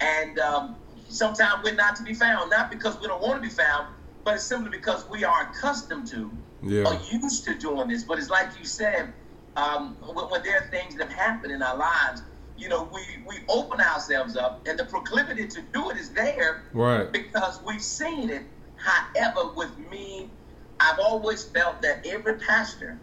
and 0.00 0.38
um, 0.38 0.76
sometimes 1.08 1.62
we're 1.64 1.74
not 1.74 1.96
to 1.96 2.02
be 2.02 2.14
found, 2.14 2.50
not 2.50 2.70
because 2.70 2.98
we 3.00 3.06
don't 3.06 3.22
want 3.22 3.42
to 3.42 3.48
be 3.48 3.54
found, 3.54 3.88
but 4.24 4.34
it's 4.34 4.44
simply 4.44 4.70
because 4.70 5.08
we 5.08 5.24
are 5.24 5.50
accustomed 5.50 6.08
to 6.08 6.30
yeah 6.62 6.84
are 6.84 7.00
used 7.12 7.44
to 7.44 7.54
doing 7.58 7.88
this. 7.88 8.02
But 8.04 8.18
it's 8.18 8.30
like 8.30 8.48
you 8.58 8.64
said, 8.64 9.12
um, 9.56 9.96
when, 10.00 10.26
when 10.26 10.42
there 10.42 10.58
are 10.58 10.66
things 10.70 10.96
that 10.96 11.08
have 11.08 11.18
happened 11.18 11.52
in 11.52 11.62
our 11.62 11.76
lives, 11.76 12.22
you 12.56 12.68
know, 12.68 12.88
we, 12.92 13.00
we 13.26 13.36
open 13.48 13.80
ourselves 13.80 14.36
up, 14.36 14.66
and 14.66 14.78
the 14.78 14.84
proclivity 14.84 15.46
to 15.46 15.60
do 15.72 15.90
it 15.90 15.96
is 15.96 16.10
there 16.10 16.64
right 16.72 17.10
because 17.12 17.60
we've 17.66 17.82
seen 17.82 18.30
it. 18.30 18.42
However, 18.86 19.52
with 19.56 19.76
me, 19.90 20.30
I've 20.78 21.00
always 21.00 21.44
felt 21.44 21.82
that 21.82 22.06
every 22.06 22.34
pastor 22.34 22.98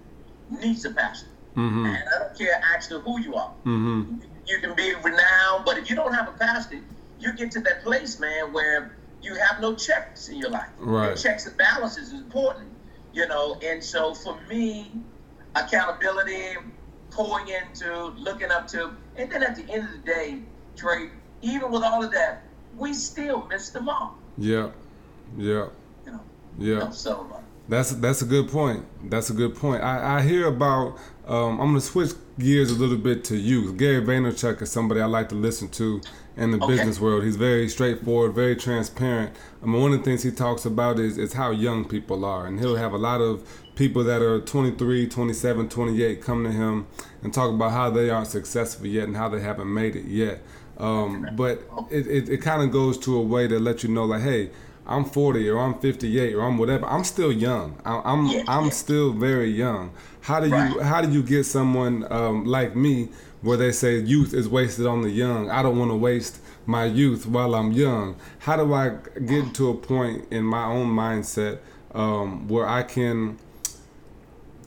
needs 0.49 0.85
a 0.85 0.91
pastor. 0.91 1.27
mm-hmm 1.57 1.85
And 1.85 1.97
I 1.97 2.19
don't 2.19 2.37
care 2.37 2.61
actually 2.73 3.01
who 3.01 3.19
you 3.19 3.35
are. 3.35 3.53
mm-hmm 3.65 4.15
You 4.47 4.59
can 4.59 4.75
be 4.75 4.93
renowned, 4.95 5.65
but 5.65 5.77
if 5.77 5.89
you 5.89 5.95
don't 5.95 6.13
have 6.13 6.29
a 6.29 6.37
pastor, 6.37 6.79
you 7.19 7.33
get 7.33 7.51
to 7.51 7.59
that 7.61 7.83
place, 7.83 8.19
man, 8.19 8.53
where 8.53 8.95
you 9.21 9.35
have 9.35 9.59
no 9.59 9.75
checks 9.75 10.29
in 10.29 10.37
your 10.37 10.49
life. 10.49 10.69
Right. 10.77 11.17
Checks 11.17 11.45
and 11.47 11.57
balances 11.57 12.07
is 12.09 12.13
important, 12.13 12.69
you 13.13 13.27
know. 13.27 13.57
And 13.63 13.83
so 13.83 14.13
for 14.13 14.39
me, 14.49 14.91
accountability, 15.55 16.57
pouring 17.11 17.47
into, 17.49 18.07
looking 18.27 18.51
up 18.51 18.67
to, 18.69 18.91
and 19.17 19.31
then 19.31 19.43
at 19.43 19.55
the 19.55 19.69
end 19.71 19.83
of 19.87 19.91
the 19.91 20.11
day, 20.11 20.39
Trey, 20.75 21.09
even 21.41 21.71
with 21.71 21.83
all 21.83 22.03
of 22.03 22.11
that, 22.11 22.43
we 22.77 22.93
still 22.93 23.45
miss 23.47 23.69
the 23.69 23.81
mark, 23.81 24.13
yeah 24.37 24.69
yeah 25.37 25.67
you 26.05 26.11
know. 26.11 26.21
yeah 26.57 26.89
That's 27.69 27.91
that's 27.91 28.21
a 28.21 28.25
good 28.25 28.49
point. 28.49 28.85
That's 29.09 29.29
a 29.29 29.33
good 29.33 29.55
point. 29.55 29.83
I, 29.83 30.17
I 30.17 30.21
hear 30.21 30.47
about. 30.47 30.97
Um, 31.25 31.61
I'm 31.61 31.67
gonna 31.69 31.79
switch 31.81 32.11
gears 32.37 32.69
a 32.71 32.75
little 32.75 32.97
bit 32.97 33.23
to 33.25 33.37
you. 33.37 33.71
Gary 33.73 34.01
Vaynerchuk 34.01 34.61
is 34.61 34.69
somebody 34.69 34.99
I 34.99 35.05
like 35.05 35.29
to 35.29 35.35
listen 35.35 35.69
to 35.69 36.01
in 36.35 36.51
the 36.51 36.57
Okay. 36.57 36.67
business 36.67 36.99
world. 36.99 37.23
He's 37.23 37.37
very 37.37 37.69
straightforward, 37.69 38.35
very 38.35 38.57
transparent. 38.57 39.33
I 39.61 39.65
mean, 39.65 39.81
one 39.81 39.93
of 39.93 39.99
the 39.99 40.03
things 40.03 40.23
he 40.23 40.31
talks 40.31 40.65
about 40.65 40.99
is 40.99 41.17
is 41.17 41.33
how 41.33 41.51
young 41.51 41.85
people 41.85 42.25
are, 42.25 42.45
and 42.45 42.59
he'll 42.59 42.75
have 42.75 42.91
a 42.91 42.97
lot 42.97 43.21
of 43.21 43.41
people 43.75 44.03
that 44.03 44.21
are 44.21 44.41
23, 44.41 45.07
27, 45.07 45.69
28 45.69 46.21
come 46.21 46.43
to 46.43 46.51
him 46.51 46.85
and 47.23 47.33
talk 47.33 47.49
about 47.53 47.71
how 47.71 47.89
they 47.89 48.09
aren't 48.09 48.27
successful 48.27 48.85
yet 48.87 49.05
and 49.07 49.15
how 49.15 49.29
they 49.29 49.39
haven't 49.39 49.73
made 49.73 49.95
it 49.95 50.05
yet. 50.05 50.41
Um, 50.77 51.29
but 51.37 51.61
it, 51.89 52.07
it, 52.07 52.29
it 52.29 52.37
kind 52.41 52.61
of 52.61 52.71
goes 52.71 52.97
to 52.99 53.15
a 53.15 53.21
way 53.21 53.47
to 53.47 53.57
let 53.59 53.83
you 53.83 53.89
know, 53.89 54.03
like, 54.05 54.21
hey, 54.23 54.49
I'm 54.85 55.05
40 55.05 55.49
or 55.49 55.59
I'm 55.59 55.79
58 55.79 56.33
or 56.35 56.41
I'm 56.41 56.57
whatever. 56.57 56.85
I'm 56.85 57.03
still 57.03 57.31
young. 57.31 57.79
I, 57.85 58.01
I'm 58.03 58.27
Yeah, 58.27 58.43
I'm 58.47 58.69
still 58.71 59.13
very 59.13 59.49
young. 59.49 59.91
How 60.21 60.39
do 60.39 60.47
you 60.47 60.81
how 60.81 61.01
do 61.01 61.11
you 61.11 61.23
get 61.23 61.45
someone 61.45 62.05
um, 62.11 62.45
like 62.45 62.75
me 62.75 63.09
where 63.41 63.57
they 63.57 63.71
say 63.71 63.97
youth 63.99 64.33
is 64.33 64.47
wasted 64.47 64.85
on 64.85 65.01
the 65.01 65.09
young? 65.09 65.49
I 65.49 65.61
don't 65.63 65.77
want 65.77 65.91
to 65.91 65.97
waste 65.97 66.39
my 66.65 66.85
youth 66.85 67.25
while 67.25 67.55
I'm 67.55 67.71
young. 67.71 68.15
How 68.39 68.57
do 68.57 68.73
I 68.73 68.97
get 69.25 69.53
to 69.55 69.69
a 69.69 69.73
point 69.75 70.31
in 70.31 70.43
my 70.43 70.65
own 70.65 70.87
mindset 70.87 71.59
um, 71.93 72.47
where 72.47 72.67
I 72.67 72.83
can 72.83 73.37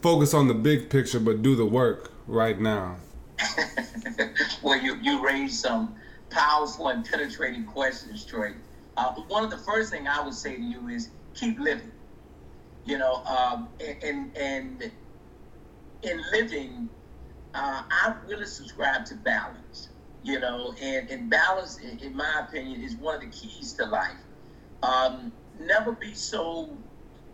focus 0.03 0.35
on 0.35 0.49
the 0.49 0.55
big 0.55 0.91
picture 0.91 1.21
but 1.21 1.43
do 1.43 1.57
the 1.57 1.67
work 1.67 2.13
right 2.27 2.59
now? 2.61 2.97
well, 4.63 4.81
you, 4.81 4.97
you 5.03 5.25
raised 5.25 5.55
some 5.55 5.95
powerful 6.31 6.89
and 6.89 7.05
penetrating 7.05 7.65
questions, 7.65 8.25
Trey. 8.25 8.55
Uh, 8.97 9.13
one 9.29 9.45
of 9.45 9.51
the 9.51 9.59
first 9.59 9.91
thing 9.91 10.09
I 10.09 10.25
would 10.25 10.35
say 10.35 10.57
to 10.57 10.63
you 10.63 10.89
is 10.89 11.11
keep 11.35 11.59
living. 11.59 11.93
You 12.85 12.99
know, 12.99 13.23
um, 13.25 13.69
and, 13.81 14.03
and 14.03 14.37
and 14.37 14.93
in 16.03 16.23
living, 16.33 16.89
uh, 17.55 17.83
I 17.91 18.15
really 18.27 18.47
subscribe 18.47 19.05
to 19.07 19.17
balance. 19.17 19.89
You 20.23 20.41
know, 20.41 20.75
and, 20.81 21.09
and 21.11 21.31
balance, 21.31 21.79
in, 21.79 21.99
in 22.01 22.17
my 22.17 22.47
opinion, 22.49 22.81
is 22.83 22.97
one 22.97 23.17
of 23.17 23.21
the 23.21 23.29
keys 23.29 23.75
to 23.75 23.87
life. 23.87 24.17
Um, 24.83 25.33
never 25.61 25.93
be 25.93 26.15
so 26.15 26.71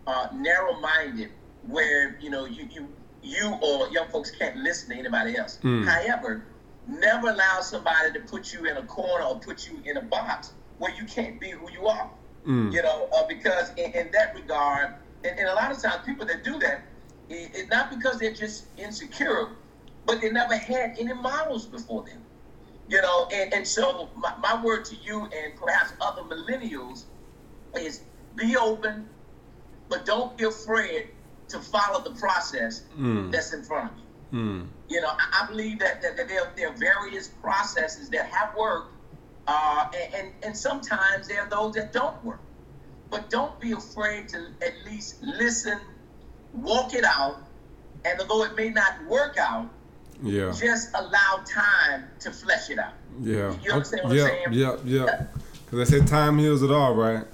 uh, 0.05 0.27
narrow-minded, 0.33 1.31
where 1.67 2.17
you 2.19 2.29
know 2.29 2.45
you 2.45 2.67
you 2.71 2.87
you 3.21 3.57
or 3.61 3.89
young 3.89 4.09
folks 4.09 4.31
can't 4.31 4.57
listen 4.57 4.89
to 4.89 4.95
anybody 4.95 5.37
else. 5.37 5.59
Mm. 5.63 5.85
However, 5.85 6.45
never 6.87 7.29
allow 7.29 7.61
somebody 7.61 8.11
to 8.13 8.19
put 8.19 8.53
you 8.53 8.65
in 8.65 8.77
a 8.77 8.83
corner 8.83 9.23
or 9.23 9.39
put 9.39 9.67
you 9.67 9.79
in 9.85 9.97
a 9.97 10.01
box 10.01 10.51
where 10.79 10.93
you 10.93 11.05
can't 11.05 11.39
be 11.39 11.51
who 11.51 11.71
you 11.71 11.87
are. 11.87 12.09
Mm. 12.45 12.73
You 12.73 12.81
know, 12.81 13.07
uh, 13.15 13.25
because 13.27 13.71
in, 13.77 13.91
in 13.93 14.11
that 14.11 14.35
regard, 14.35 14.95
and, 15.23 15.39
and 15.39 15.47
a 15.47 15.53
lot 15.53 15.71
of 15.71 15.81
times 15.81 16.05
people 16.05 16.25
that 16.25 16.43
do 16.43 16.59
that, 16.59 16.81
it, 17.29 17.51
it's 17.53 17.69
not 17.69 17.89
because 17.89 18.19
they're 18.19 18.33
just 18.33 18.65
insecure, 18.77 19.49
but 20.05 20.19
they 20.21 20.29
never 20.29 20.55
had 20.55 20.95
any 20.99 21.13
models 21.13 21.65
before 21.65 22.03
them. 22.03 22.21
You 22.89 23.01
know, 23.01 23.27
and, 23.33 23.53
and 23.53 23.65
so 23.65 24.09
my, 24.17 24.33
my 24.41 24.61
word 24.61 24.83
to 24.85 24.95
you 24.95 25.21
and 25.21 25.55
perhaps 25.55 25.93
other 26.01 26.23
millennials 26.23 27.03
is 27.77 28.01
be 28.35 28.57
open, 28.57 29.07
but 29.89 30.05
don't 30.05 30.37
be 30.37 30.43
afraid 30.43 31.07
to 31.47 31.59
follow 31.59 32.01
the 32.01 32.11
process 32.11 32.83
Mm. 32.97 33.31
that's 33.31 33.53
in 33.53 33.63
front 33.63 33.91
of 33.91 33.97
you. 33.97 34.39
Mm. 34.39 34.67
You 34.89 35.01
know, 35.01 35.09
I, 35.09 35.43
I 35.43 35.47
believe 35.47 35.79
that, 35.79 36.01
that, 36.01 36.17
that 36.17 36.27
there, 36.27 36.51
there 36.57 36.69
are 36.69 36.75
various 36.77 37.27
processes 37.29 38.09
that 38.09 38.25
have 38.25 38.55
worked, 38.57 38.92
uh, 39.47 39.87
and, 40.15 40.31
and, 40.43 40.57
sometimes 40.57 41.27
there 41.27 41.41
are 41.41 41.49
those 41.49 41.73
that 41.75 41.91
don't 41.91 42.23
work. 42.23 42.39
But 43.09 43.29
don't 43.29 43.59
be 43.59 43.73
afraid 43.73 44.29
to 44.29 44.47
at 44.61 44.73
least 44.85 45.21
listen, 45.21 45.79
walk 46.53 46.93
it 46.93 47.03
out, 47.03 47.43
and 48.05 48.19
although 48.21 48.43
it 48.43 48.55
may 48.55 48.69
not 48.69 49.05
work 49.07 49.37
out, 49.37 49.69
Yeah. 50.21 50.51
just 50.51 50.89
allow 50.95 51.43
time 51.45 52.05
to 52.21 52.31
flesh 52.31 52.69
it 52.69 52.79
out. 52.79 52.93
Yeah. 53.21 53.53
You 53.61 53.71
understand 53.73 54.03
what 54.05 54.13
I'm 54.13 54.19
saying? 54.19 54.47
Yeah, 54.51 54.77
yeah. 54.85 55.25
Because 55.65 55.89
they 55.89 55.99
say 55.99 56.05
time 56.05 56.37
heals 56.37 56.63
it 56.63 56.71
all, 56.71 56.95
right? 56.95 57.25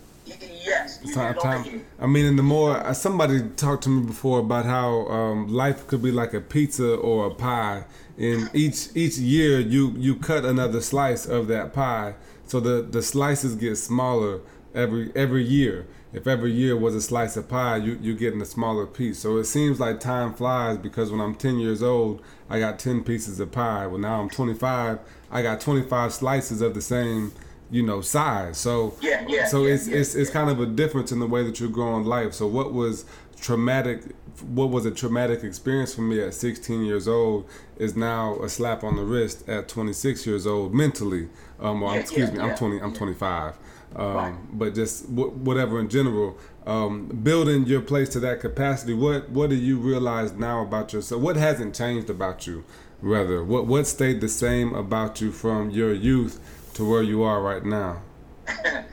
Time. 1.39 1.85
I 1.99 2.07
mean, 2.07 2.25
and 2.25 2.37
the 2.37 2.43
more 2.43 2.77
uh, 2.77 2.93
somebody 2.93 3.41
talked 3.55 3.83
to 3.83 3.89
me 3.89 4.05
before 4.05 4.39
about 4.39 4.65
how 4.65 5.07
um, 5.07 5.47
life 5.47 5.87
could 5.87 6.01
be 6.01 6.11
like 6.11 6.33
a 6.33 6.41
pizza 6.41 6.95
or 6.95 7.27
a 7.27 7.31
pie, 7.31 7.85
and 8.17 8.49
each 8.53 8.89
each 8.95 9.17
year 9.17 9.59
you 9.59 9.93
you 9.97 10.15
cut 10.15 10.45
another 10.45 10.81
slice 10.81 11.25
of 11.25 11.47
that 11.47 11.73
pie, 11.73 12.15
so 12.45 12.59
the 12.59 12.81
the 12.81 13.01
slices 13.01 13.55
get 13.55 13.75
smaller 13.77 14.41
every 14.75 15.11
every 15.15 15.43
year. 15.43 15.87
If 16.11 16.25
every 16.25 16.51
year 16.51 16.75
was 16.75 16.95
a 16.95 17.01
slice 17.01 17.37
of 17.37 17.47
pie, 17.47 17.77
you 17.77 17.97
you're 18.01 18.15
getting 18.15 18.41
a 18.41 18.45
smaller 18.45 18.87
piece. 18.87 19.19
So 19.19 19.37
it 19.37 19.45
seems 19.45 19.79
like 19.79 19.99
time 19.99 20.33
flies 20.33 20.77
because 20.77 21.11
when 21.11 21.21
I'm 21.21 21.35
10 21.35 21.59
years 21.59 21.83
old, 21.83 22.21
I 22.49 22.59
got 22.59 22.79
10 22.79 23.03
pieces 23.03 23.39
of 23.39 23.51
pie. 23.51 23.85
Well, 23.85 23.99
now 23.99 24.19
I'm 24.19 24.29
25, 24.29 24.99
I 25.31 25.41
got 25.43 25.61
25 25.61 26.11
slices 26.11 26.61
of 26.61 26.73
the 26.73 26.81
same 26.81 27.31
you 27.71 27.83
know 27.83 28.01
size. 28.01 28.57
So 28.57 28.95
Yeah, 29.01 29.25
yeah, 29.27 29.45
so 29.47 29.65
yeah, 29.65 29.73
it's 29.73 29.87
yeah, 29.87 29.97
it's 29.97 30.15
it's 30.15 30.29
kind 30.29 30.49
of 30.49 30.59
a 30.59 30.65
difference 30.65 31.11
in 31.11 31.19
the 31.19 31.27
way 31.27 31.43
that 31.43 31.59
you 31.59 31.69
grow 31.69 31.95
in 31.97 32.05
life. 32.05 32.33
So 32.33 32.47
what 32.47 32.73
was 32.73 33.05
traumatic? 33.39 34.03
What 34.47 34.69
was 34.69 34.85
a 34.85 34.91
traumatic 34.91 35.43
experience 35.43 35.93
for 35.93 36.01
me 36.01 36.21
at 36.21 36.33
16 36.33 36.83
years 36.85 37.07
old 37.07 37.45
is 37.77 37.95
now 37.95 38.39
a 38.41 38.47
slap 38.49 38.83
on 38.83 38.95
the 38.95 39.03
wrist 39.03 39.47
at 39.49 39.67
26 39.67 40.25
years 40.25 40.47
old 40.47 40.73
mentally. 40.73 41.27
Um, 41.59 41.83
or 41.83 41.93
Yeah, 41.93 41.99
excuse 41.99 42.31
me, 42.31 42.39
I'm 42.39 42.55
20. 42.55 42.79
I'm 42.81 42.91
yeah. 42.91 42.97
25. 42.97 43.53
Um, 43.95 44.15
Right. 44.15 44.35
But 44.53 44.75
just 44.75 45.13
w- 45.13 45.31
whatever 45.31 45.79
in 45.79 45.89
general, 45.89 46.37
um, 46.65 47.07
building 47.07 47.65
your 47.65 47.81
place 47.81 48.07
to 48.09 48.19
that 48.21 48.39
capacity. 48.39 48.93
What 48.93 49.29
what 49.29 49.49
do 49.49 49.55
you 49.55 49.77
realize 49.77 50.31
now 50.33 50.61
about 50.61 50.93
yourself? 50.93 51.21
What 51.21 51.35
hasn't 51.35 51.75
changed 51.75 52.09
about 52.09 52.47
you? 52.47 52.63
Rather, 53.01 53.43
what 53.43 53.65
what 53.67 53.87
stayed 53.87 54.21
the 54.21 54.29
same 54.29 54.73
about 54.75 55.21
you 55.21 55.31
from 55.31 55.69
your 55.71 55.93
youth 55.93 56.39
to 56.79 56.89
where 56.89 57.03
you 57.03 57.23
are 57.23 57.41
right 57.41 57.65
now? 57.65 58.01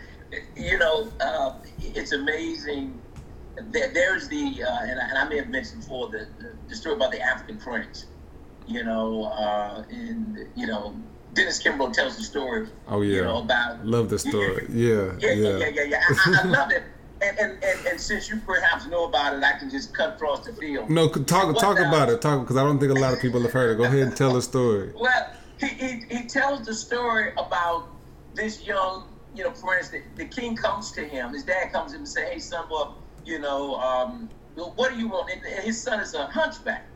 you 0.56 0.76
know, 0.76 1.08
uh, 1.20 1.54
it's 1.78 2.10
amazing. 2.10 3.00
There, 3.70 3.92
there's 3.94 4.28
the, 4.28 4.64
uh, 4.64 4.78
and, 4.82 5.00
I, 5.00 5.08
and 5.08 5.18
I 5.18 5.28
may 5.28 5.36
have 5.36 5.48
mentioned 5.48 5.82
before 5.82 6.08
the, 6.10 6.26
the, 6.68 6.74
story 6.74 6.96
about 6.96 7.12
the 7.12 7.20
African 7.20 7.58
prince. 7.58 8.06
You 8.66 8.82
know, 8.82 9.26
uh, 9.26 9.84
and 9.88 10.48
you 10.56 10.66
know, 10.66 10.96
Dennis 11.34 11.62
Kimbro 11.62 11.92
tells 11.92 12.16
the 12.16 12.24
story. 12.24 12.68
Oh 12.88 13.02
yeah, 13.02 13.18
You 13.18 13.22
know 13.22 13.42
about 13.42 13.86
love 13.86 14.10
the 14.10 14.18
story. 14.18 14.66
Yeah, 14.68 15.12
Yeah, 15.20 15.30
yeah, 15.30 15.32
yeah. 15.32 15.58
yeah, 15.58 15.68
yeah, 15.68 15.82
yeah. 15.84 16.00
I, 16.08 16.38
I, 16.38 16.40
I 16.40 16.44
love 16.48 16.72
it. 16.72 16.82
And, 17.22 17.38
and, 17.38 17.64
and, 17.64 17.86
and 17.86 18.00
since 18.00 18.28
you 18.28 18.38
perhaps 18.44 18.86
know 18.88 19.04
about 19.04 19.36
it, 19.36 19.44
I 19.44 19.56
can 19.58 19.70
just 19.70 19.94
cut 19.94 20.16
across 20.16 20.44
the 20.44 20.52
field. 20.52 20.90
No, 20.90 21.08
talk 21.08 21.56
talk 21.56 21.78
now? 21.78 21.88
about 21.88 22.10
it. 22.10 22.20
Talk 22.20 22.40
because 22.40 22.56
I 22.56 22.64
don't 22.64 22.80
think 22.80 22.90
a 22.90 23.00
lot 23.00 23.14
of 23.14 23.20
people 23.20 23.40
have 23.42 23.52
heard 23.52 23.70
it. 23.70 23.76
Go 23.76 23.84
ahead 23.84 24.00
and 24.00 24.16
tell 24.16 24.34
the 24.34 24.42
story. 24.42 24.92
Well, 25.00 25.30
he, 25.60 25.66
he, 25.66 26.02
he 26.10 26.26
tells 26.26 26.66
the 26.66 26.74
story 26.74 27.32
about 27.32 27.88
this 28.34 28.66
young, 28.66 29.04
you 29.34 29.44
know, 29.44 29.50
prince. 29.50 29.88
The, 29.88 30.02
the 30.16 30.26
king 30.26 30.56
comes 30.56 30.92
to 30.92 31.06
him. 31.06 31.32
His 31.32 31.44
dad 31.44 31.72
comes 31.72 31.92
to 31.92 31.96
him 31.96 32.02
and 32.02 32.08
say, 32.08 32.30
"Hey, 32.32 32.38
son, 32.38 32.66
well, 32.70 32.98
you 33.24 33.38
know, 33.38 33.76
um, 33.76 34.28
what 34.54 34.92
do 34.92 34.98
you 34.98 35.08
want?" 35.08 35.30
And 35.30 35.42
his 35.64 35.82
son 35.82 36.00
is 36.00 36.14
a 36.14 36.26
hunchback, 36.26 36.86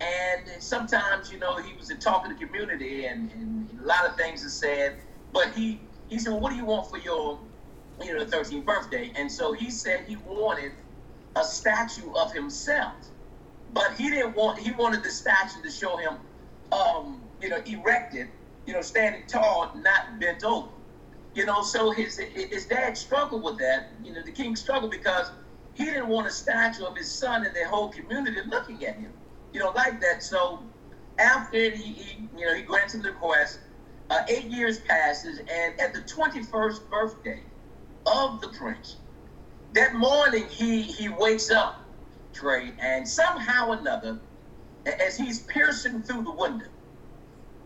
and 0.00 0.62
sometimes, 0.62 1.30
you 1.30 1.38
know, 1.38 1.58
he 1.58 1.74
was 1.74 1.90
a 1.90 1.96
talk 1.96 2.24
of 2.24 2.38
the 2.38 2.46
community, 2.46 3.06
and, 3.06 3.30
and 3.32 3.68
a 3.82 3.86
lot 3.86 4.06
of 4.06 4.16
things 4.16 4.44
are 4.44 4.50
said. 4.50 4.96
But 5.32 5.52
he 5.52 5.80
he 6.08 6.18
said, 6.18 6.30
"Well, 6.32 6.40
what 6.40 6.50
do 6.50 6.56
you 6.56 6.64
want 6.64 6.88
for 6.90 6.98
your, 6.98 7.38
you 8.02 8.16
know, 8.16 8.24
13th 8.24 8.64
birthday?" 8.64 9.12
And 9.16 9.30
so 9.30 9.52
he 9.52 9.70
said 9.70 10.04
he 10.06 10.16
wanted 10.16 10.72
a 11.36 11.44
statue 11.44 12.12
of 12.14 12.32
himself, 12.32 12.94
but 13.72 13.92
he 13.98 14.08
didn't 14.08 14.34
want. 14.34 14.58
He 14.58 14.72
wanted 14.72 15.02
the 15.02 15.10
statue 15.10 15.62
to 15.62 15.70
show 15.70 15.98
him 15.98 16.14
um, 16.72 17.22
you 17.42 17.48
know, 17.48 17.60
erected, 17.66 18.28
you 18.66 18.72
know, 18.72 18.80
standing 18.80 19.26
tall, 19.26 19.72
not 19.74 20.20
bent 20.20 20.44
over. 20.44 20.68
You 21.34 21.46
know, 21.46 21.62
so 21.62 21.90
his 21.90 22.18
his 22.18 22.66
dad 22.66 22.96
struggled 22.96 23.42
with 23.42 23.58
that. 23.58 23.90
You 24.04 24.14
know, 24.14 24.22
the 24.22 24.32
king 24.32 24.54
struggled 24.54 24.90
because 24.90 25.30
he 25.74 25.86
didn't 25.86 26.08
want 26.08 26.26
a 26.26 26.30
statue 26.30 26.84
of 26.84 26.96
his 26.96 27.10
son 27.10 27.44
and 27.44 27.54
the 27.54 27.66
whole 27.66 27.88
community 27.88 28.38
looking 28.46 28.84
at 28.84 28.96
him. 28.96 29.12
You 29.52 29.60
know, 29.60 29.70
like 29.70 30.00
that. 30.02 30.22
So 30.22 30.62
after 31.18 31.70
he, 31.70 31.92
he 31.92 32.28
you 32.36 32.46
know, 32.46 32.54
he 32.54 32.62
grants 32.62 32.94
him 32.94 33.02
the 33.02 33.10
request. 33.10 33.60
Uh, 34.10 34.24
eight 34.28 34.44
years 34.44 34.78
passes, 34.80 35.38
and 35.38 35.80
at 35.80 35.94
the 35.94 36.00
21st 36.00 36.90
birthday 36.90 37.40
of 38.04 38.42
the 38.42 38.48
prince, 38.48 38.96
that 39.72 39.94
morning 39.94 40.44
he 40.50 40.82
he 40.82 41.08
wakes 41.08 41.50
up, 41.50 41.80
Trey, 42.34 42.72
and 42.78 43.08
somehow 43.08 43.70
or 43.70 43.78
another, 43.78 44.20
as 44.84 45.16
he's 45.16 45.40
piercing 45.40 46.02
through 46.02 46.24
the 46.24 46.30
window, 46.30 46.66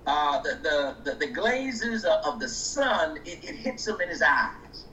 uh, 0.06 0.40
the, 0.42 0.60
the, 0.62 1.12
the, 1.12 1.16
the 1.26 1.32
glazes 1.32 2.04
of, 2.04 2.40
the 2.40 2.48
sun, 2.48 3.18
it, 3.24 3.44
it 3.44 3.56
hits 3.56 3.86
him 3.86 4.00
in 4.00 4.08
his 4.08 4.22
eyes. 4.22 4.86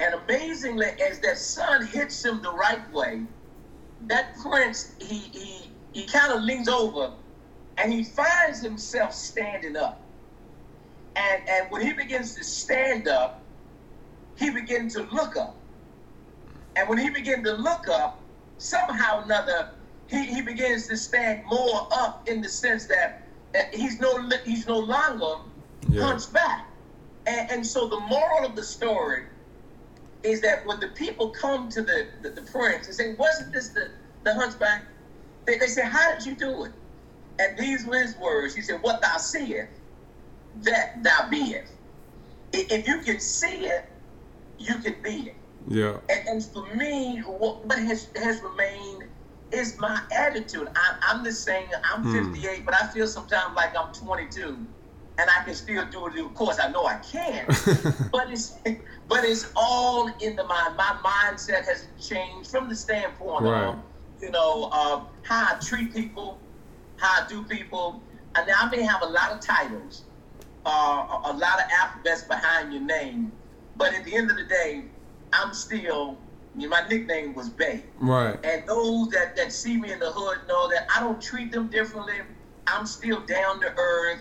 And 0.00 0.14
amazingly, 0.14 0.86
as 1.08 1.20
that 1.20 1.38
sun 1.38 1.86
hits 1.86 2.24
him 2.24 2.42
the 2.42 2.52
right 2.52 2.90
way, 2.92 3.26
that 4.06 4.36
prince, 4.42 4.94
he, 5.00 5.18
he, 5.18 5.72
he 5.92 6.06
kind 6.06 6.32
of 6.32 6.42
leans 6.42 6.68
over 6.68 7.14
and 7.78 7.92
he 7.92 8.04
finds 8.04 8.62
himself 8.62 9.12
standing 9.14 9.76
up. 9.76 10.08
And, 11.16 11.42
and 11.48 11.66
when 11.70 11.82
he 11.82 11.92
begins 11.92 12.34
to 12.36 12.44
stand 12.44 13.08
up, 13.08 13.46
he 14.38 14.50
begins 14.50 14.94
to 14.94 15.02
look 15.12 15.36
up. 15.36 15.64
And 16.76 16.88
when 16.88 16.98
he 16.98 17.10
begins 17.10 17.44
to 17.44 17.54
look 17.54 17.88
up, 17.88 18.24
somehow 18.58 19.20
or 19.20 19.24
another, 19.24 19.70
he, 20.08 20.26
he 20.26 20.42
begins 20.42 20.86
to 20.88 20.96
stand 20.96 21.42
more 21.50 21.88
up 21.92 22.28
in 22.28 22.40
the 22.40 22.48
sense 22.48 22.86
that 22.86 23.27
he's 23.72 24.00
no 24.00 24.28
he's 24.44 24.66
no 24.66 24.78
longer 24.78 25.42
Yeah. 25.90 26.04
hunchback. 26.04 26.66
And, 27.26 27.50
and 27.50 27.66
so 27.66 27.88
the 27.88 28.00
moral 28.00 28.46
of 28.46 28.56
the 28.56 28.62
story 28.62 29.24
is 30.22 30.40
that 30.40 30.66
when 30.66 30.80
the 30.80 30.88
people 30.88 31.30
come 31.30 31.68
to 31.70 31.82
the, 31.82 32.08
the, 32.22 32.30
the 32.30 32.42
prince 32.42 32.86
and 32.86 32.94
say, 32.94 33.14
wasn't 33.14 33.52
this 33.52 33.68
the, 33.68 33.90
the 34.24 34.34
hunchback? 34.34 34.84
They, 35.46 35.58
they 35.58 35.66
say, 35.66 35.82
how 35.84 36.14
did 36.14 36.26
you 36.26 36.34
do 36.34 36.64
it? 36.64 36.72
And 37.38 37.56
these 37.56 37.86
were 37.86 38.00
his 38.00 38.16
words. 38.16 38.54
He 38.54 38.62
said, 38.62 38.82
what 38.82 39.00
thou 39.00 39.16
seest, 39.18 39.68
that 40.62 41.02
thou 41.02 41.28
beest. 41.30 41.72
If 42.52 42.88
you 42.88 43.00
can 43.00 43.20
see 43.20 43.66
it, 43.66 43.84
you 44.58 44.74
can 44.76 44.96
be 45.02 45.28
it. 45.28 45.34
Yeah, 45.68 45.98
And, 46.08 46.28
and 46.28 46.44
for 46.44 46.64
me, 46.74 47.18
what, 47.20 47.64
what 47.66 47.78
has 47.78 48.08
has 48.16 48.40
remained 48.40 49.04
is 49.52 49.78
my 49.78 50.00
attitude. 50.16 50.68
I, 50.74 50.96
I'm 51.08 51.24
the 51.24 51.32
same. 51.32 51.66
I'm 51.94 52.02
Hmm. 52.04 52.32
58, 52.32 52.64
but 52.64 52.74
I 52.74 52.86
feel 52.88 53.06
sometimes 53.06 53.54
like 53.56 53.74
I'm 53.76 53.92
22, 53.92 54.44
and 55.18 55.30
I 55.30 55.44
can 55.44 55.54
still 55.54 55.84
do 55.90 56.06
it. 56.06 56.18
Of 56.24 56.34
course, 56.34 56.58
I 56.60 56.68
know 56.70 56.84
I 56.86 56.96
can, 56.98 57.46
but 58.12 58.30
it's 58.30 58.52
but 59.08 59.24
it's 59.24 59.50
all 59.56 60.08
in 60.20 60.36
the 60.36 60.44
mind. 60.44 60.76
My 60.76 60.98
mindset 61.04 61.64
has 61.64 61.86
changed 62.00 62.50
from 62.50 62.68
the 62.68 62.74
standpoint 62.76 63.44
Right. 63.44 63.68
of 63.68 63.76
you 64.20 64.30
know 64.30 64.68
uh, 64.72 65.04
how 65.22 65.54
I 65.54 65.58
treat 65.60 65.92
people, 65.92 66.40
how 66.96 67.24
I 67.24 67.28
do 67.28 67.44
people. 67.44 68.02
And 68.36 68.46
now 68.46 68.54
I 68.60 68.70
may 68.70 68.82
have 68.82 69.02
a 69.02 69.06
lot 69.06 69.32
of 69.32 69.40
titles, 69.40 70.04
uh, 70.66 70.70
a 70.70 71.20
a 71.24 71.32
lot 71.32 71.58
of 71.58 71.64
alphabets 71.80 72.22
behind 72.24 72.72
your 72.72 72.82
name, 72.82 73.32
but 73.76 73.94
at 73.94 74.04
the 74.04 74.14
end 74.14 74.30
of 74.30 74.36
the 74.36 74.44
day, 74.44 74.84
I'm 75.32 75.54
still. 75.54 76.18
My 76.66 76.86
nickname 76.88 77.34
was 77.34 77.48
Bay. 77.48 77.84
right. 77.98 78.38
And 78.44 78.66
those 78.66 79.10
that, 79.10 79.36
that 79.36 79.52
see 79.52 79.76
me 79.76 79.92
in 79.92 79.98
the 79.98 80.10
hood 80.10 80.38
know 80.48 80.68
that 80.68 80.88
I 80.94 81.00
don't 81.00 81.20
treat 81.20 81.52
them 81.52 81.68
differently. 81.68 82.14
I'm 82.66 82.86
still 82.86 83.20
down 83.20 83.60
to 83.60 83.74
earth. 83.76 84.20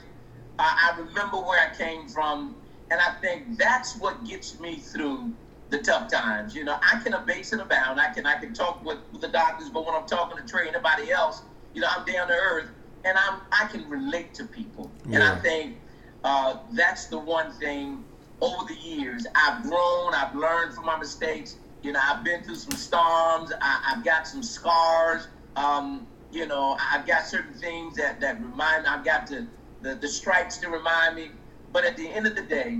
I, 0.59 0.93
I 0.93 0.99
remember 0.99 1.37
where 1.37 1.59
I 1.59 1.75
came 1.75 2.07
from. 2.07 2.55
And 2.89 2.99
I 3.01 3.13
think 3.21 3.57
that's 3.57 3.97
what 3.97 4.23
gets 4.25 4.59
me 4.59 4.77
through 4.77 5.33
the 5.69 5.79
tough 5.79 6.11
times. 6.11 6.55
You 6.55 6.63
know, 6.63 6.77
I 6.81 6.99
can 6.99 7.13
abase 7.13 7.51
and 7.51 7.61
abound. 7.61 7.99
I 7.99 8.13
can 8.13 8.25
I 8.25 8.35
can 8.35 8.53
talk 8.53 8.83
with, 8.85 8.99
with 9.11 9.21
the 9.21 9.27
doctors, 9.27 9.69
but 9.69 9.85
when 9.85 9.95
I'm 9.95 10.07
talking 10.07 10.37
to 10.37 10.49
Trey 10.49 10.67
and 10.67 10.75
anybody 10.75 11.11
else, 11.11 11.41
you 11.73 11.81
know, 11.81 11.87
I'm 11.89 12.05
down 12.05 12.27
to 12.29 12.33
earth 12.33 12.69
and 13.03 13.17
I'm 13.17 13.41
I 13.51 13.67
can 13.67 13.89
relate 13.89 14.33
to 14.35 14.45
people. 14.45 14.91
And 15.05 15.23
I 15.23 15.35
think 15.39 15.77
uh, 16.23 16.59
that's 16.73 17.07
the 17.07 17.19
one 17.19 17.51
thing 17.53 18.05
over 18.41 18.65
the 18.67 18.75
years 18.75 19.25
I've 19.35 19.63
grown, 19.63 20.13
I've 20.13 20.35
learned 20.35 20.73
from 20.75 20.85
my 20.85 20.97
mistakes. 20.97 21.57
You 21.81 21.91
know, 21.91 21.99
I've 22.03 22.23
been 22.23 22.43
through 22.43 22.55
some 22.55 22.75
storms. 22.75 23.51
I, 23.61 23.93
I've 23.95 24.03
got 24.03 24.27
some 24.27 24.43
scars. 24.43 25.27
Um, 25.55 26.07
you 26.31 26.45
know, 26.45 26.77
I've 26.91 27.05
got 27.05 27.25
certain 27.25 27.53
things 27.53 27.95
that 27.97 28.19
that 28.21 28.41
remind. 28.41 28.87
I've 28.87 29.05
got 29.05 29.27
the, 29.27 29.47
the 29.81 29.95
the 29.95 30.07
stripes 30.07 30.57
to 30.59 30.69
remind 30.69 31.15
me. 31.15 31.31
But 31.71 31.85
at 31.85 31.97
the 31.97 32.07
end 32.07 32.27
of 32.27 32.35
the 32.35 32.41
day, 32.41 32.79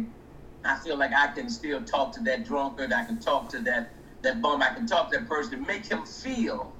I 0.64 0.78
feel 0.80 0.98
like 0.98 1.12
I 1.14 1.28
can 1.28 1.50
still 1.50 1.84
talk 1.84 2.14
to 2.14 2.22
that 2.24 2.46
drunkard. 2.46 2.92
I 2.92 3.06
can 3.06 3.20
talk 3.20 3.50
to 3.50 3.60
that 3.62 3.94
that 4.24 4.42
bum. 4.42 4.62
I 4.62 4.70
can 4.70 4.88
talk 4.88 5.12
to 5.12 5.20
that 5.20 5.28
person, 5.28 5.64
make 5.68 5.86
him 5.90 6.06
feel 6.06 6.76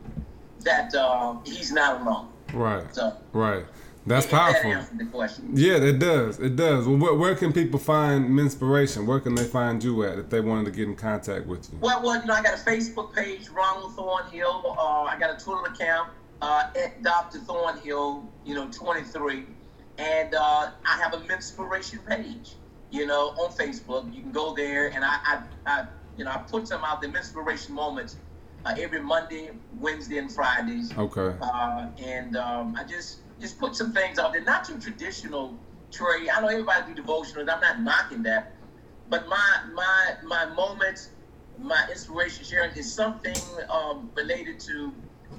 that 0.60 0.94
uh, 0.96 1.38
he's 1.46 1.72
not 1.72 2.02
alone. 2.02 2.30
Right. 2.52 2.94
So 2.94 3.16
Right. 3.34 3.66
That's 4.08 4.26
that 4.28 4.64
powerful. 4.64 5.06
question. 5.08 5.52
Yeah, 5.54 5.76
it 5.76 6.00
does. 6.00 6.40
It 6.40 6.56
does. 6.56 6.88
Well, 6.88 6.98
where, 6.98 7.14
where 7.14 7.36
can 7.36 7.52
people 7.52 7.78
find 7.80 8.30
Menspiration? 8.30 9.06
Where 9.06 9.20
can 9.20 9.36
they 9.36 9.44
find 9.44 9.84
you 9.84 10.04
at 10.04 10.18
if 10.18 10.30
they 10.30 10.40
wanted 10.40 10.66
to 10.66 10.72
get 10.72 10.88
in 10.88 10.96
contact 10.96 11.46
with 11.46 11.70
you? 11.72 11.78
Well, 11.80 12.02
well, 12.02 12.20
you 12.20 12.26
know, 12.26 12.34
I 12.34 12.42
got 12.42 12.54
a 12.54 12.64
Facebook 12.64 13.14
page, 13.14 13.50
Ronald 13.50 13.96
Thornhill. 13.96 14.76
Uh, 14.80 15.04
I 15.04 15.18
got 15.20 15.40
a 15.40 15.44
Twitter 15.44 15.74
account 15.74 16.10
uh, 16.42 16.70
at 16.82 17.04
Dr. 17.04 17.40
Thornhill, 17.40 18.28
you 18.46 18.56
know, 18.56 18.70
23, 18.72 19.46
and 19.98 20.34
uh, 20.34 20.72
I 20.86 20.98
have 21.02 21.14
a 21.14 21.20
Menspiration 21.28 22.00
page, 22.00 22.54
you 22.92 23.06
know, 23.06 23.30
on 23.32 23.52
Facebook. 23.52 24.14
You 24.16 24.22
can 24.22 24.32
go 24.32 24.56
there, 24.56 24.88
and 24.88 25.04
I, 25.04 25.18
I, 25.26 25.42
I 25.66 25.88
you 26.18 26.24
know, 26.24 26.32
I 26.32 26.38
put 26.38 26.68
some 26.68 26.84
out 26.86 27.02
the 27.02 27.10
Menspiration 27.10 27.76
moments 27.76 28.16
uh, 28.66 28.74
every 28.80 29.02
Monday, 29.02 29.50
Wednesday, 29.80 30.18
and 30.18 30.32
Fridays. 30.32 30.98
Okay. 30.98 31.36
Uh, 31.42 31.88
and 32.00 32.38
um, 32.38 32.76
I 32.78 32.86
just 32.86 33.20
just 33.40 33.60
put 33.60 33.76
some 33.76 33.94
things 33.94 34.20
out 34.20 34.34
there, 34.34 34.44
not 34.44 34.66
too 34.66 34.80
traditional. 34.80 35.56
Trey, 35.92 36.30
I 36.30 36.42
know 36.42 36.48
everybody 36.48 36.94
do 36.94 37.02
devotionals. 37.02 37.50
I'm 37.50 37.62
not 37.62 37.82
knocking 37.82 38.24
that, 38.24 38.54
but 39.10 39.28
my 39.28 39.62
my 39.74 40.16
my 40.26 40.46
moments, 40.54 41.10
my 41.58 41.88
inspiration 41.90 42.44
sharing 42.44 42.76
is 42.76 42.92
something 42.92 43.36
um, 43.70 44.10
related 44.16 44.60
to 44.62 44.94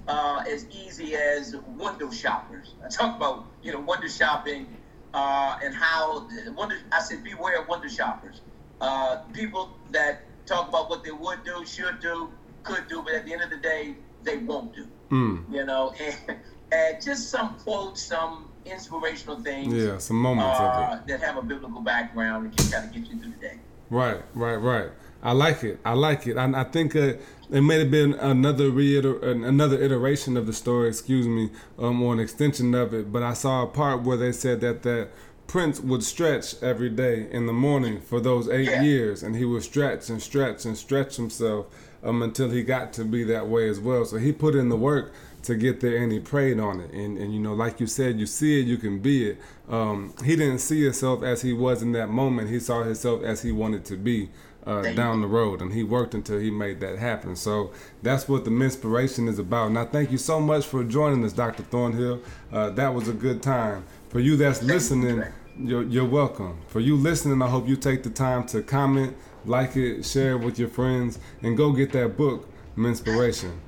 uh, 0.07 0.43
as 0.49 0.67
easy 0.71 1.17
as 1.17 1.55
window 1.77 2.11
shoppers. 2.11 2.75
I 2.85 2.89
talk 2.89 3.17
about 3.17 3.45
you 3.63 3.73
know 3.73 3.81
window 3.81 4.09
shopping 4.09 4.67
uh, 5.13 5.59
and 5.63 5.75
how 5.75 6.27
window. 6.57 6.77
I 6.93 7.01
said 7.01 7.23
beware 7.23 7.61
of 7.61 7.69
window 7.69 7.89
shoppers. 7.89 8.41
Uh, 8.81 9.17
people 9.35 9.71
that 9.91 10.23
talk 10.47 10.69
about 10.69 10.89
what 10.89 11.05
they 11.05 11.11
would 11.11 11.45
do, 11.45 11.65
should 11.67 12.01
do, 12.01 12.31
could 12.63 12.89
do, 12.89 13.03
but 13.03 13.13
at 13.13 13.27
the 13.27 13.33
end 13.35 13.43
of 13.43 13.51
the 13.51 13.57
day, 13.59 13.97
they 14.23 14.39
won't 14.39 14.75
do 14.75 14.87
Mm. 15.11 15.51
you 15.51 15.65
know, 15.65 15.93
and, 16.29 16.39
and 16.73 17.03
just 17.03 17.31
some 17.31 17.55
quotes, 17.61 18.03
some 18.03 18.49
inspirational 18.65 19.41
things 19.41 19.73
Yeah, 19.73 19.99
some 19.99 20.17
moments 20.17 20.59
of 20.61 20.67
uh, 20.67 20.99
that 21.07 21.21
have 21.21 21.37
a 21.37 21.43
biblical 21.43 21.81
background 21.81 22.47
and 22.47 22.57
can 22.57 22.71
kind 22.71 22.85
of 22.87 22.93
get 22.93 23.07
you 23.13 23.19
through 23.21 23.33
the 23.33 23.39
day. 23.39 23.59
Right, 23.91 24.21
right, 24.35 24.57
right. 24.57 24.91
I 25.23 25.33
like 25.33 25.65
it. 25.65 25.81
I 25.85 25.95
like 25.95 26.27
it. 26.27 26.37
I, 26.37 26.61
I 26.61 26.65
think 26.65 26.95
uh, 26.95 27.15
it 27.51 27.61
may 27.63 27.79
have 27.81 27.91
been 27.91 28.15
another 28.15 28.71
reiter- 28.71 29.19
another 29.31 29.81
iteration 29.83 30.37
of 30.37 30.47
the 30.47 30.53
story, 30.53 30.89
excuse 30.89 31.27
me, 31.27 31.51
um, 31.79 32.03
or 32.03 32.13
an 32.13 32.21
extension 32.21 32.75
of 32.75 32.93
it. 32.95 33.11
But 33.13 33.23
I 33.23 33.33
saw 33.33 33.63
a 33.63 33.67
part 33.67 34.03
where 34.03 34.17
they 34.17 34.31
said 34.33 34.61
that 34.61 34.83
that 34.83 35.09
Prince 35.49 35.81
would 35.81 36.05
stretch 36.05 36.63
every 36.63 36.91
day 36.91 37.27
in 37.33 37.47
the 37.47 37.53
morning 37.55 38.01
for 38.01 38.21
those 38.21 38.49
eight 38.49 38.69
Yeah. 38.69 38.83
years, 38.83 39.23
and 39.23 39.35
he 39.35 39.45
would 39.47 39.63
stretch 39.63 40.11
and 40.11 40.21
stretch 40.23 40.67
and 40.67 40.77
stretch 40.77 41.17
himself 41.17 41.67
um, 42.05 42.23
until 42.23 42.51
he 42.51 42.63
got 42.63 42.93
to 42.93 43.05
be 43.05 43.25
that 43.25 43.49
way 43.49 43.69
as 43.69 43.81
well. 43.81 44.05
So 44.05 44.19
he 44.19 44.31
put 44.31 44.55
in 44.55 44.69
the 44.69 44.77
work 44.77 45.13
to 45.43 45.55
get 45.55 45.81
there, 45.81 45.97
and 46.03 46.11
he 46.13 46.21
prayed 46.21 46.59
on 46.59 46.81
it. 46.81 46.91
And 46.93 47.19
and 47.19 47.33
you 47.33 47.41
know, 47.41 47.55
like 47.55 47.81
you 47.81 47.87
said, 47.87 48.19
you 48.19 48.27
see 48.27 48.61
it, 48.61 48.67
you 48.67 48.77
can 48.77 48.99
be 49.01 49.31
it. 49.31 49.39
Um, 49.69 50.15
he 50.25 50.37
didn't 50.37 50.59
see 50.59 50.85
himself 50.85 51.23
as 51.23 51.43
he 51.43 51.53
was 51.53 51.83
in 51.83 51.93
that 51.93 52.09
moment. 52.09 52.51
He 52.51 52.61
saw 52.61 52.83
himself 52.83 53.23
as 53.23 53.43
he 53.43 53.53
wanted 53.53 53.85
to 53.87 53.97
be 53.97 54.31
uh, 54.69 54.83
down 54.93 55.23
the 55.23 55.27
road, 55.27 55.63
and 55.63 55.73
he 55.73 55.83
worked 55.83 56.15
until 56.15 56.39
he 56.39 56.51
made 56.51 56.81
that 56.81 56.99
happen. 56.99 57.35
So 57.37 57.73
that's 58.03 58.29
what 58.29 58.45
the 58.45 58.51
inspiration 58.51 59.27
is 59.27 59.39
about. 59.39 59.69
And 59.69 59.79
I 59.79 59.87
thank 59.87 60.13
you 60.13 60.19
so 60.19 60.41
much 60.41 60.67
for 60.67 60.85
joining 60.85 61.25
us, 61.25 61.33
Dr. 61.33 61.63
Thornhill. 61.63 62.21
Uh, 62.53 62.71
that 62.71 62.93
was 62.93 63.09
a 63.09 63.15
good 63.15 63.43
time. 63.43 63.87
For 64.11 64.21
you 64.21 64.37
that's 64.37 64.63
listening, 64.63 65.25
you're, 65.59 65.85
you're 65.85 66.05
welcome. 66.05 66.61
For 66.69 66.81
you 66.81 66.97
listening, 66.97 67.41
I 67.41 67.49
hope 67.49 67.67
you 67.67 67.77
take 67.77 68.03
the 68.03 68.11
time 68.11 68.47
to 68.49 68.63
comment, 68.63 69.17
like 69.47 69.75
it, 69.77 70.05
share 70.05 70.33
it 70.33 70.45
with 70.45 70.59
your 70.59 70.69
friends, 70.69 71.19
and 71.43 71.57
go 71.57 71.73
get 71.73 71.93
that 71.93 72.17
book, 72.19 72.47
Menspiration. 72.77 73.61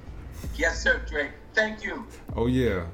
Yes, 0.57 0.83
sir, 0.83 1.01
Trey. 1.09 1.31
Thank 1.55 1.85
you. 1.85 2.07
Oh 2.37 2.47
yeah. 2.47 2.87